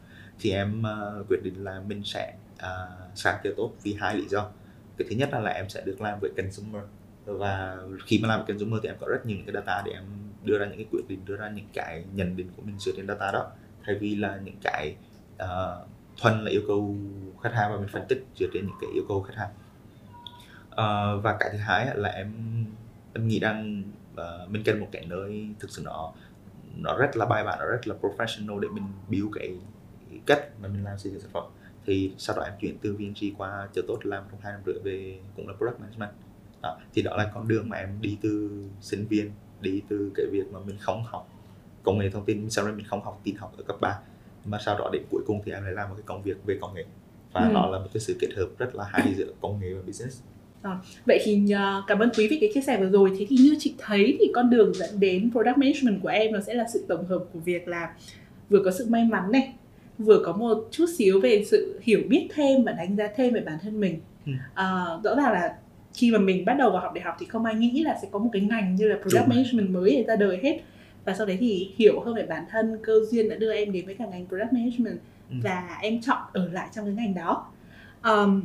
thì 0.43 0.51
em 0.51 0.83
uh, 0.83 1.29
quyết 1.29 1.43
định 1.43 1.65
là 1.65 1.81
mình 1.87 2.03
sẽ 2.05 2.35
uh, 2.55 2.69
sáng 3.15 3.41
kia 3.45 3.51
tốt 3.57 3.73
vì 3.83 3.95
hai 4.01 4.17
lý 4.17 4.29
do. 4.29 4.51
Cái 4.99 5.07
thứ 5.11 5.17
nhất 5.17 5.29
là, 5.33 5.41
là 5.41 5.51
em 5.51 5.69
sẽ 5.69 5.83
được 5.87 6.01
làm 6.01 6.19
với 6.21 6.31
consumer. 6.37 6.83
Và 7.25 7.77
khi 8.07 8.19
mà 8.23 8.29
làm 8.29 8.39
với 8.41 8.47
consumer 8.47 8.83
thì 8.83 8.89
em 8.89 8.97
có 9.01 9.07
rất 9.09 9.27
nhiều 9.27 9.37
những 9.37 9.47
cái 9.47 9.55
data 9.55 9.83
để 9.87 9.93
em 9.93 10.05
đưa 10.45 10.59
ra 10.59 10.67
những 10.67 10.77
cái 10.77 10.87
quyết 10.91 11.09
định 11.09 11.25
đưa 11.25 11.37
ra 11.37 11.51
những 11.51 11.69
cái 11.73 12.05
nhận 12.15 12.37
định 12.37 12.51
của 12.57 12.63
mình 12.63 12.79
dựa 12.79 12.93
trên 12.97 13.07
data 13.07 13.31
đó. 13.33 13.51
Thay 13.85 13.95
vì 13.95 14.17
là 14.17 14.41
những 14.45 14.57
cái 14.63 14.97
uh, 15.43 15.89
thuần 16.17 16.45
là 16.45 16.51
yêu 16.51 16.63
cầu 16.67 16.97
khách 17.43 17.53
hàng 17.55 17.73
và 17.73 17.79
mình 17.79 17.89
phân 17.89 18.05
tích 18.09 18.27
dựa 18.39 18.47
trên 18.55 18.67
những 18.67 18.77
cái 18.81 18.91
yêu 18.95 19.05
cầu 19.09 19.23
khách 19.23 19.35
hàng. 19.37 19.51
Uh, 20.71 21.25
và 21.25 21.37
cái 21.41 21.49
thứ 21.53 21.59
hai 21.59 21.89
là 21.95 22.09
em 22.09 22.33
em 23.15 23.29
nghĩ 23.29 23.41
rằng 23.41 23.83
uh, 24.15 24.51
mình 24.51 24.63
cần 24.65 24.81
một 24.81 24.89
cái 24.93 25.07
nơi 25.07 25.49
thực 25.61 25.71
sự 25.71 25.83
nó 25.85 26.13
nó 26.77 26.97
rất 26.99 27.17
là 27.17 27.27
bài 27.27 27.45
bản 27.45 27.59
nó 27.59 27.67
rất 27.67 27.89
là 27.89 27.95
professional 28.01 28.61
để 28.61 28.69
mình 28.69 28.85
build 29.09 29.29
cái 29.35 29.57
cách 30.27 30.49
mà 30.63 30.69
mình 30.69 30.85
làm 30.85 30.99
xây 30.99 31.13
dựng 31.13 31.21
sản 31.21 31.31
phẩm 31.33 31.45
thì 31.87 32.13
sau 32.19 32.37
đó 32.37 32.43
em 32.43 32.53
chuyển 32.61 32.79
từ 32.83 32.95
VNG 32.95 33.35
qua 33.39 33.69
chờ 33.75 33.83
tốt 33.89 33.99
làm 34.03 34.25
trong 34.31 34.41
hai 34.41 34.53
năm 34.53 34.63
rưỡi 34.67 34.79
về 34.85 35.19
cũng 35.37 35.49
là 35.49 35.55
product 35.57 35.81
management 35.81 36.11
đó. 36.63 36.79
thì 36.95 37.03
đó 37.03 37.17
là 37.17 37.31
con 37.35 37.49
đường 37.49 37.69
mà 37.69 37.77
em 37.77 37.99
đi 38.01 38.19
từ 38.23 38.63
sinh 38.81 39.07
viên 39.07 39.31
đi 39.61 39.83
từ 39.89 40.13
cái 40.15 40.27
việc 40.31 40.53
mà 40.53 40.59
mình 40.67 40.77
không 40.81 41.05
học 41.05 41.29
công 41.83 41.99
nghệ 41.99 42.11
thông 42.11 42.25
tin 42.25 42.51
sau 42.51 42.67
đó 42.67 42.73
mình 42.77 42.87
không 42.87 43.05
học 43.05 43.21
tin 43.25 43.37
học 43.37 43.53
ở 43.57 43.63
cấp 43.63 43.77
3 43.81 43.99
mà 44.45 44.59
sau 44.65 44.79
đó 44.79 44.91
đến 44.93 45.03
cuối 45.11 45.23
cùng 45.27 45.41
thì 45.45 45.53
em 45.53 45.65
lại 45.65 45.73
làm 45.73 45.89
một 45.89 45.95
cái 45.97 46.05
công 46.07 46.23
việc 46.23 46.45
về 46.47 46.59
công 46.61 46.75
nghệ 46.75 46.85
và 47.33 47.41
ừ. 47.41 47.53
nó 47.53 47.71
là 47.71 47.79
một 47.79 47.89
cái 47.93 48.01
sự 48.01 48.17
kết 48.21 48.29
hợp 48.37 48.49
rất 48.59 48.75
là 48.75 48.85
hay 48.89 49.15
giữa 49.15 49.33
công 49.41 49.61
nghệ 49.61 49.75
và 49.75 49.83
business 49.87 50.23
À, 50.63 50.79
vậy 51.07 51.21
thì 51.25 51.45
uh, 51.55 51.85
cảm 51.87 51.99
ơn 51.99 52.11
quý 52.17 52.29
vị 52.29 52.39
cái 52.41 52.51
chia 52.55 52.61
sẻ 52.61 52.81
vừa 52.81 52.91
rồi. 52.91 53.13
Thế 53.19 53.27
thì 53.29 53.37
như 53.37 53.57
chị 53.59 53.75
thấy 53.79 54.17
thì 54.21 54.27
con 54.35 54.51
đường 54.51 54.75
dẫn 54.75 55.01
đến 55.01 55.31
product 55.33 55.59
management 55.59 56.03
của 56.03 56.09
em 56.09 56.33
nó 56.33 56.41
sẽ 56.41 56.55
là 56.55 56.65
sự 56.73 56.85
tổng 56.89 57.07
hợp 57.07 57.25
của 57.33 57.39
việc 57.39 57.69
là 57.69 57.95
vừa 58.49 58.63
có 58.65 58.71
sự 58.71 58.87
may 58.89 59.05
mắn 59.05 59.33
này, 59.33 59.55
vừa 59.99 60.23
có 60.25 60.33
một 60.33 60.69
chút 60.71 60.87
xíu 60.99 61.21
về 61.21 61.45
sự 61.47 61.81
hiểu 61.83 62.01
biết 62.09 62.29
thêm 62.35 62.65
và 62.65 62.73
đánh 62.73 62.97
giá 62.97 63.09
thêm 63.17 63.35
về 63.35 63.41
bản 63.41 63.59
thân 63.63 63.81
mình. 63.81 64.01
Ừ. 64.27 64.33
À, 64.55 64.85
rõ 65.05 65.15
ràng 65.17 65.33
là 65.33 65.57
khi 65.95 66.11
mà 66.11 66.19
mình 66.19 66.45
bắt 66.45 66.55
đầu 66.55 66.71
vào 66.71 66.81
học 66.81 66.95
đại 66.95 67.05
học 67.05 67.17
thì 67.21 67.27
không 67.27 67.45
ai 67.45 67.55
nghĩ 67.55 67.83
là 67.83 67.99
sẽ 68.03 68.09
có 68.11 68.19
một 68.19 68.31
cái 68.33 68.43
ngành 68.43 68.75
như 68.77 68.89
là 68.89 68.97
product 68.97 69.29
Đúng. 69.29 69.37
management 69.37 69.71
mới 69.71 70.05
ra 70.09 70.17
đời 70.17 70.39
hết 70.43 70.61
và 71.05 71.15
sau 71.15 71.27
đấy 71.27 71.37
thì 71.41 71.73
hiểu 71.77 72.01
hơn 72.01 72.15
về 72.15 72.27
bản 72.27 72.45
thân 72.51 72.79
cơ 72.83 72.93
duyên 73.11 73.29
đã 73.29 73.37
đưa 73.37 73.53
em 73.55 73.73
đến 73.73 73.87
với 73.87 73.95
cả 73.95 74.07
ngành 74.11 74.27
product 74.29 74.53
management 74.53 74.99
Ừ. 75.31 75.37
và 75.45 75.79
em 75.83 76.01
chọn 76.01 76.19
ở 76.33 76.49
lại 76.53 76.69
trong 76.75 76.85
cái 76.85 76.95
ngành 76.95 77.15
đó 77.15 77.47
um, 78.05 78.43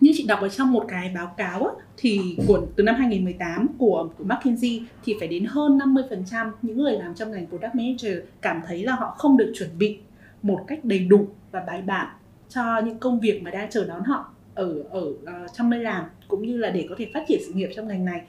như 0.00 0.10
chị 0.14 0.24
đọc 0.28 0.40
ở 0.40 0.48
trong 0.48 0.72
một 0.72 0.84
cái 0.88 1.12
báo 1.14 1.34
cáo 1.36 1.64
á, 1.64 1.70
thì 1.96 2.36
của 2.46 2.66
từ 2.76 2.82
năm 2.84 2.94
2018 2.94 3.66
của 3.78 4.08
của 4.18 4.24
McKinsey 4.24 4.82
thì 5.04 5.14
phải 5.18 5.28
đến 5.28 5.44
hơn 5.44 5.78
50% 5.78 6.50
những 6.62 6.78
người 6.78 6.92
làm 6.92 7.14
trong 7.14 7.30
ngành 7.32 7.46
product 7.46 7.74
manager 7.74 8.18
cảm 8.42 8.60
thấy 8.66 8.82
là 8.84 8.92
họ 8.94 9.14
không 9.18 9.36
được 9.36 9.52
chuẩn 9.58 9.68
bị 9.78 9.98
một 10.42 10.64
cách 10.66 10.84
đầy 10.84 10.98
đủ 10.98 11.28
và 11.50 11.60
bài 11.60 11.82
bản 11.82 12.16
cho 12.48 12.80
những 12.84 12.98
công 12.98 13.20
việc 13.20 13.42
mà 13.42 13.50
đang 13.50 13.70
chờ 13.70 13.84
đón 13.84 14.02
họ 14.04 14.32
ở 14.54 14.82
ở 14.90 15.00
uh, 15.00 15.52
trong 15.52 15.70
nơi 15.70 15.80
làm 15.80 16.04
cũng 16.28 16.46
như 16.46 16.56
là 16.56 16.70
để 16.70 16.86
có 16.88 16.94
thể 16.98 17.10
phát 17.14 17.24
triển 17.28 17.40
sự 17.46 17.52
nghiệp 17.52 17.70
trong 17.76 17.88
ngành 17.88 18.04
này. 18.04 18.22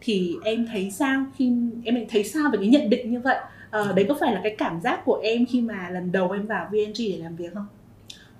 Thì 0.00 0.36
em 0.44 0.66
thấy 0.66 0.90
sao 0.90 1.24
khi 1.36 1.52
em 1.84 2.06
thấy 2.08 2.24
sao 2.24 2.50
về 2.52 2.58
cái 2.58 2.68
nhận 2.68 2.90
định 2.90 3.10
như 3.10 3.20
vậy? 3.20 3.36
Uh, 3.80 3.96
đấy 3.96 4.06
có 4.08 4.16
phải 4.20 4.34
là 4.34 4.40
cái 4.42 4.54
cảm 4.58 4.80
giác 4.80 5.02
của 5.04 5.20
em 5.22 5.46
khi 5.46 5.60
mà 5.60 5.90
lần 5.90 6.12
đầu 6.12 6.30
em 6.30 6.46
vào 6.46 6.68
VNG 6.70 6.98
để 6.98 7.18
làm 7.22 7.36
việc 7.36 7.54
không? 7.54 7.66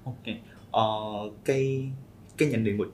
ok 0.05 0.37
uh, 0.76 1.33
cái 1.45 1.91
cái 2.37 2.49
nhận 2.49 2.64
định 2.64 2.79
một 2.79 2.88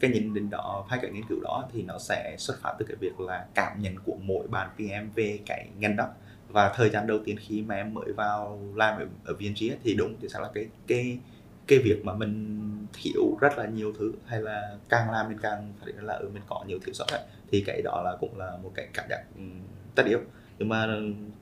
cái 0.00 0.10
nhận 0.10 0.34
định 0.34 0.50
đó 0.50 0.86
hay 0.88 0.98
cái 1.02 1.10
nghiên 1.10 1.24
cứu 1.28 1.40
đó 1.40 1.64
thì 1.72 1.82
nó 1.82 1.98
sẽ 1.98 2.34
xuất 2.38 2.62
phát 2.62 2.72
từ 2.78 2.86
cái 2.88 2.96
việc 3.00 3.20
là 3.20 3.46
cảm 3.54 3.82
nhận 3.82 3.94
của 4.04 4.16
mỗi 4.22 4.48
bạn 4.48 4.68
PM 4.76 5.10
về 5.14 5.38
cái 5.46 5.68
ngành 5.78 5.96
đó 5.96 6.08
và 6.48 6.72
thời 6.76 6.90
gian 6.90 7.06
đầu 7.06 7.18
tiên 7.24 7.36
khi 7.40 7.62
mà 7.62 7.74
em 7.74 7.94
mới 7.94 8.12
vào 8.12 8.60
làm 8.74 8.98
ở, 8.98 9.06
ở 9.24 9.34
VNG 9.34 9.70
á, 9.70 9.76
thì 9.84 9.94
đúng 9.94 10.14
thì 10.20 10.28
sẽ 10.28 10.38
là 10.40 10.50
cái 10.54 10.66
cái 10.86 11.18
cái 11.66 11.78
việc 11.78 12.04
mà 12.04 12.14
mình 12.14 12.62
thiếu 12.92 13.38
rất 13.40 13.58
là 13.58 13.66
nhiều 13.66 13.92
thứ 13.98 14.12
hay 14.26 14.40
là 14.40 14.76
càng 14.88 15.10
làm 15.10 15.28
mình 15.28 15.38
càng 15.42 15.72
phát 15.80 15.86
hiện 15.86 16.04
là 16.04 16.14
ở 16.14 16.28
mình 16.34 16.42
có 16.48 16.64
nhiều 16.66 16.78
thiếu 16.84 16.94
sót 16.94 17.06
ấy. 17.08 17.20
thì 17.50 17.64
cái 17.66 17.82
đó 17.82 18.02
là 18.04 18.16
cũng 18.20 18.38
là 18.38 18.56
một 18.62 18.70
cái 18.74 18.88
cảm 18.94 19.06
giác 19.10 19.24
um, 19.36 19.50
tất 19.94 20.06
yếu 20.06 20.18
nhưng 20.58 20.68
mà 20.68 20.86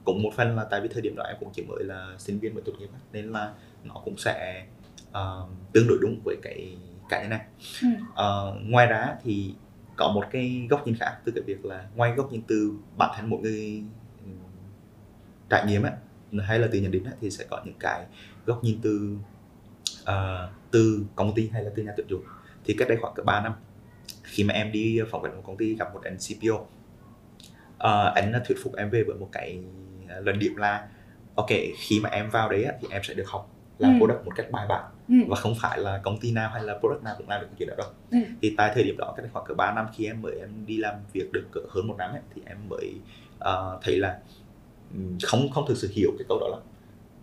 cũng 0.04 0.22
một 0.22 0.30
phần 0.36 0.56
là 0.56 0.64
tại 0.64 0.80
vì 0.80 0.88
thời 0.88 1.02
điểm 1.02 1.14
đó 1.16 1.24
em 1.24 1.36
cũng 1.40 1.50
chỉ 1.52 1.62
mới 1.68 1.84
là 1.84 2.14
sinh 2.18 2.38
viên 2.38 2.54
mới 2.54 2.62
tốt 2.66 2.72
nghiệp 2.78 2.88
nên 3.12 3.32
là 3.32 3.52
nó 3.84 3.94
cũng 4.04 4.16
sẽ 4.16 4.66
uh, 5.10 5.48
tương 5.72 5.88
đối 5.88 5.98
đúng 6.00 6.20
với 6.24 6.36
cái 6.42 6.76
cái 7.08 7.20
này 7.20 7.28
này 7.28 7.46
Ừ. 7.82 7.88
Ờ, 8.14 8.56
ngoài 8.62 8.86
ra 8.86 9.14
thì 9.24 9.54
có 9.96 10.12
một 10.14 10.24
cái 10.30 10.66
góc 10.70 10.86
nhìn 10.86 10.96
khác 10.96 11.16
từ 11.24 11.32
cái 11.34 11.42
việc 11.46 11.64
là 11.64 11.86
ngoài 11.94 12.12
góc 12.16 12.32
nhìn 12.32 12.42
từ 12.46 12.72
bản 12.98 13.10
thân 13.16 13.30
mỗi 13.30 13.40
người 13.40 13.82
trải 15.50 15.66
nghiệm 15.66 15.82
á 15.82 15.92
hay 16.42 16.58
là 16.58 16.68
từ 16.72 16.78
nhận 16.80 16.90
định 16.90 17.04
á, 17.04 17.12
thì 17.20 17.30
sẽ 17.30 17.44
có 17.50 17.60
những 17.64 17.74
cái 17.80 18.06
góc 18.46 18.64
nhìn 18.64 18.78
từ 18.82 19.16
ờ, 20.04 20.50
từ 20.70 21.04
công 21.16 21.34
ty 21.34 21.48
hay 21.48 21.62
là 21.64 21.70
từ 21.76 21.82
nhà 21.82 21.92
tuyển 21.96 22.06
dụng 22.10 22.22
thì 22.64 22.74
cách 22.78 22.88
đây 22.88 22.98
khoảng 23.00 23.14
cỡ 23.14 23.22
3 23.22 23.40
năm 23.40 23.52
khi 24.22 24.44
mà 24.44 24.54
em 24.54 24.72
đi 24.72 25.00
phỏng 25.10 25.22
vấn 25.22 25.36
một 25.36 25.42
công 25.46 25.56
ty 25.56 25.74
gặp 25.76 25.94
một 25.94 26.00
anh 26.04 26.16
CPO 26.16 26.64
ờ, 27.78 28.12
anh 28.14 28.32
thuyết 28.48 28.58
phục 28.64 28.74
em 28.76 28.90
về 28.90 29.02
với 29.02 29.16
một 29.16 29.28
cái 29.32 29.58
luận 30.22 30.38
điểm 30.38 30.56
là 30.56 30.88
ok 31.34 31.48
khi 31.78 32.00
mà 32.00 32.08
em 32.08 32.30
vào 32.30 32.50
đấy 32.50 32.64
á, 32.64 32.72
thì 32.80 32.88
em 32.90 33.02
sẽ 33.04 33.14
được 33.14 33.28
học 33.28 33.50
làm 33.78 33.92
Ừ. 33.92 33.98
product 33.98 34.24
một 34.26 34.32
cách 34.36 34.50
bài 34.50 34.66
bản 34.68 34.84
Ừ. 35.08 35.14
và 35.28 35.36
không 35.36 35.54
phải 35.60 35.78
là 35.78 36.00
công 36.04 36.20
ty 36.20 36.32
nào 36.32 36.50
hay 36.50 36.62
là 36.64 36.78
product 36.78 37.02
nào 37.04 37.14
cũng 37.18 37.28
làm 37.28 37.40
được 37.40 37.46
cái 37.46 37.56
chuyện 37.58 37.68
đó 37.68 37.74
đâu 37.78 37.88
Ừ. 38.10 38.18
thì 38.42 38.54
tại 38.56 38.70
thời 38.74 38.84
điểm 38.84 38.96
đó 38.98 39.12
cách 39.16 39.22
đây 39.24 39.30
khoảng 39.32 39.44
cỡ 39.46 39.54
3 39.54 39.72
năm 39.72 39.86
khi 39.94 40.06
em 40.06 40.22
mới 40.22 40.32
em 40.40 40.66
đi 40.66 40.76
làm 40.76 40.94
việc 41.12 41.32
được 41.32 41.44
cỡ 41.52 41.60
hơn 41.70 41.86
một 41.86 41.94
năm 41.98 42.10
ấy, 42.10 42.20
thì 42.34 42.42
em 42.46 42.56
mới 42.68 42.94
ờ, 43.38 43.78
thấy 43.82 43.96
là 43.98 44.18
không 45.22 45.50
không 45.50 45.64
thực 45.68 45.76
sự 45.76 45.90
hiểu 45.92 46.10
cái 46.18 46.24
câu 46.28 46.38
đó 46.40 46.48
lắm 46.48 46.60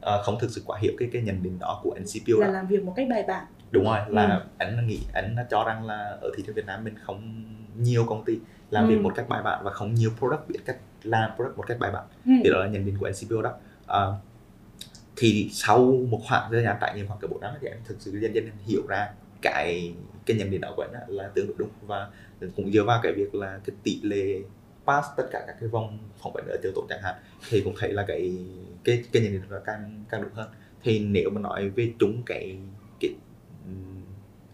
Ờ, 0.02 0.24
không 0.24 0.38
thực 0.40 0.52
sự 0.52 0.62
quá 0.66 0.80
hiểu 0.82 0.94
cái 1.00 1.10
cái 1.14 1.22
nhận 1.22 1.44
định 1.44 1.60
đó 1.60 1.80
của 1.84 1.96
NCPO 2.00 2.40
Là 2.40 2.48
đó 2.48 2.54
làm 2.54 2.68
việc 2.68 2.84
một 2.84 2.94
cách 2.96 3.08
bài 3.10 3.24
bản. 3.28 3.46
đúng 3.72 3.84
rồi 3.84 4.00
là 4.08 4.36
Ừ. 4.36 4.42
anh 4.58 4.88
nghĩ 4.88 5.00
anh 5.14 5.36
cho 5.50 5.64
rằng 5.64 5.86
là 5.86 6.18
ở 6.22 6.32
thị 6.38 6.44
trường 6.48 6.56
Việt 6.56 6.66
Nam 6.66 6.84
mình 6.84 6.94
không 7.04 7.44
nhiều 7.82 8.06
công 8.10 8.24
ty 8.26 8.40
làm 8.72 8.88
việc 8.88 8.96
Ừ. 8.96 9.02
một 9.02 9.12
cách 9.16 9.30
bài 9.30 9.42
bản 9.44 9.64
và 9.64 9.72
không 9.72 9.94
nhiều 9.96 10.12
product 10.20 10.48
biết 10.48 10.60
cách 10.66 10.78
làm 11.04 11.32
product 11.36 11.58
một 11.58 11.68
cách 11.68 11.78
bài 11.80 11.92
bản 11.92 12.04
Ừ. 12.26 12.32
thì 12.44 12.50
đó 12.50 12.60
là 12.60 12.68
nhận 12.68 12.86
định 12.86 12.98
của 13.00 13.08
NCPO 13.10 13.42
đó 13.42 13.54
Ờ, 13.86 14.18
thì 15.16 15.50
sau 15.52 15.92
một 16.10 16.22
khoảng 16.28 16.52
thời 16.52 16.64
gian 16.64 16.78
trải 16.82 16.94
nghiệm 16.96 17.08
khoảng 17.08 17.20
cỡ 17.20 17.28
4 17.28 17.42
năm 17.42 17.54
thì 17.62 17.68
em 17.68 17.78
thực 17.86 17.96
sự 18.00 18.12
dần 18.22 18.36
dần 18.36 18.50
hiểu 18.68 18.82
ra 18.88 19.10
cái 19.42 19.94
cái 20.26 20.38
nhận 20.38 20.52
định 20.52 20.62
đó 20.62 20.74
của 20.76 20.82
anh 20.92 21.04
là 21.08 21.30
tương 21.36 21.48
đối 21.48 21.56
đúng 21.58 21.70
và 21.88 22.08
cũng 22.56 22.72
dựa 22.72 22.84
vào 22.84 23.00
cái 23.04 23.14
việc 23.14 23.36
là 23.36 23.60
cái 23.66 23.76
tỷ 23.84 24.00
lệ 24.04 24.42
pass 24.86 25.08
tất 25.18 25.24
cả 25.32 25.44
các 25.48 25.56
cái 25.60 25.70
vòng 25.70 25.98
phỏng 26.24 26.34
vấn 26.34 26.46
ở 26.48 26.58
tiêu 26.62 26.72
tổ 26.76 26.86
chẳng 26.90 27.02
hạn 27.04 27.16
thì 27.50 27.62
cũng 27.62 27.74
thấy 27.80 27.92
là 27.94 28.06
cái 28.08 28.38
cái 28.84 29.04
cái 29.12 29.24
nhận 29.24 29.32
định 29.34 29.42
đó 29.50 29.58
càng 29.66 30.04
càng 30.10 30.22
đúng 30.24 30.34
hơn 30.34 30.50
thì 30.84 31.00
nếu 31.00 31.30
mà 31.30 31.42
nói 31.42 31.70
về 31.70 31.94
chúng 32.00 32.24
cái 32.26 32.58
cái 33.00 33.12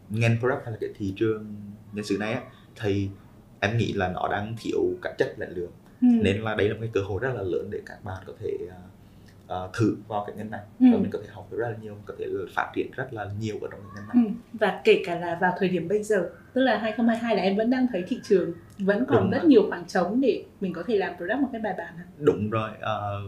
ngành 0.09 0.37
product 0.39 0.61
hay 0.63 0.71
là 0.71 0.77
cái 0.81 0.89
thị 0.97 1.13
trường 1.17 1.55
nhân 1.93 2.05
sự 2.05 2.17
này 2.17 2.33
á 2.33 2.41
thì 2.81 3.09
em 3.59 3.77
nghĩ 3.77 3.93
là 3.93 4.07
nó 4.07 4.27
đang 4.31 4.55
thiếu 4.61 4.79
cả 5.01 5.15
chất 5.17 5.33
lẫn 5.37 5.53
lượng 5.55 5.71
Ừ. 6.01 6.07
nên 6.23 6.41
là 6.41 6.55
đây 6.55 6.67
là 6.69 6.73
một 6.73 6.79
cái 6.81 6.89
cơ 6.93 7.01
hội 7.01 7.19
rất 7.21 7.33
là 7.35 7.41
lớn 7.41 7.67
để 7.71 7.79
các 7.85 8.03
bạn 8.03 8.23
có 8.27 8.33
thể 8.39 8.51
uh, 8.65 8.71
uh, 9.53 9.73
thử 9.73 9.97
vào 10.07 10.23
cái 10.27 10.35
ngành 10.35 10.51
này 10.51 10.61
Ừ. 10.79 10.85
và 10.93 10.97
mình 10.97 11.09
có 11.11 11.19
thể 11.23 11.27
học 11.31 11.47
được 11.51 11.57
rất 11.57 11.69
là 11.69 11.75
nhiều 11.81 11.97
có 12.05 12.13
thể 12.19 12.25
phát 12.55 12.71
triển 12.75 12.91
rất 12.95 13.13
là 13.13 13.29
nhiều 13.39 13.55
ở 13.61 13.67
trong 13.71 13.79
cái 13.81 13.89
ngành 13.95 14.07
này 14.23 14.25
Ừ. 14.27 14.57
Và 14.59 14.81
kể 14.83 15.01
cả 15.05 15.19
là 15.19 15.37
vào 15.41 15.53
thời 15.59 15.69
điểm 15.69 15.87
bây 15.87 16.03
giờ 16.03 16.29
Tức 16.53 16.61
là 16.61 16.77
2022 16.77 17.35
là 17.35 17.41
em 17.43 17.57
vẫn 17.57 17.69
đang 17.69 17.87
thấy 17.91 18.03
thị 18.07 18.19
trường 18.23 18.53
Vẫn 18.79 19.05
còn 19.07 19.21
Đúng 19.23 19.31
rất 19.31 19.37
rồi. 19.41 19.49
nhiều 19.49 19.65
khoảng 19.69 19.85
trống 19.87 20.21
để 20.21 20.43
mình 20.61 20.73
có 20.73 20.83
thể 20.87 20.97
làm 20.97 21.17
product 21.17 21.39
một 21.39 21.49
cách 21.51 21.61
bài 21.63 21.73
bản 21.77 21.97
hả? 21.97 22.03
đúng 22.17 22.49
rồi 22.49 22.69
ờ, 22.81 23.21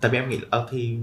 tại 0.00 0.10
vì 0.10 0.18
em 0.18 0.28
nghĩ 0.28 0.36
là 0.38 0.46
ờ, 0.50 0.66
thì 0.70 0.98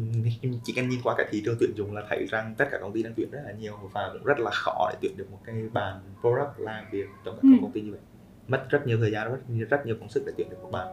chỉ 0.63 0.73
cần 0.75 0.89
nhìn 0.89 0.99
qua 1.03 1.15
cái 1.17 1.25
thị 1.31 1.41
trường 1.45 1.55
tuyển 1.59 1.71
dụng 1.75 1.95
là 1.95 2.03
thấy 2.09 2.25
rằng 2.25 2.55
tất 2.57 2.65
cả 2.71 2.77
công 2.81 2.93
ty 2.93 3.03
đang 3.03 3.13
tuyển 3.15 3.31
rất 3.31 3.39
là 3.45 3.51
nhiều 3.51 3.73
và 3.93 4.09
cũng 4.13 4.23
rất 4.23 4.39
là 4.39 4.51
khó 4.53 4.89
để 4.93 4.97
tuyển 5.01 5.17
được 5.17 5.31
một 5.31 5.39
cái 5.45 5.55
bàn 5.73 5.99
product 6.21 6.59
làm 6.59 6.85
việc 6.91 7.05
trong 7.25 7.35
các 7.35 7.41
Ừ. 7.41 7.49
công 7.61 7.71
ty 7.71 7.81
như 7.81 7.91
vậy 7.91 7.99
mất 8.47 8.65
rất 8.69 8.87
nhiều 8.87 8.97
thời 9.01 9.11
gian 9.11 9.31
rất 9.31 9.39
rất 9.69 9.85
nhiều 9.85 9.95
công 9.99 10.09
sức 10.09 10.23
để 10.25 10.31
tuyển 10.37 10.49
được 10.49 10.57
một 10.63 10.69
bạn 10.71 10.87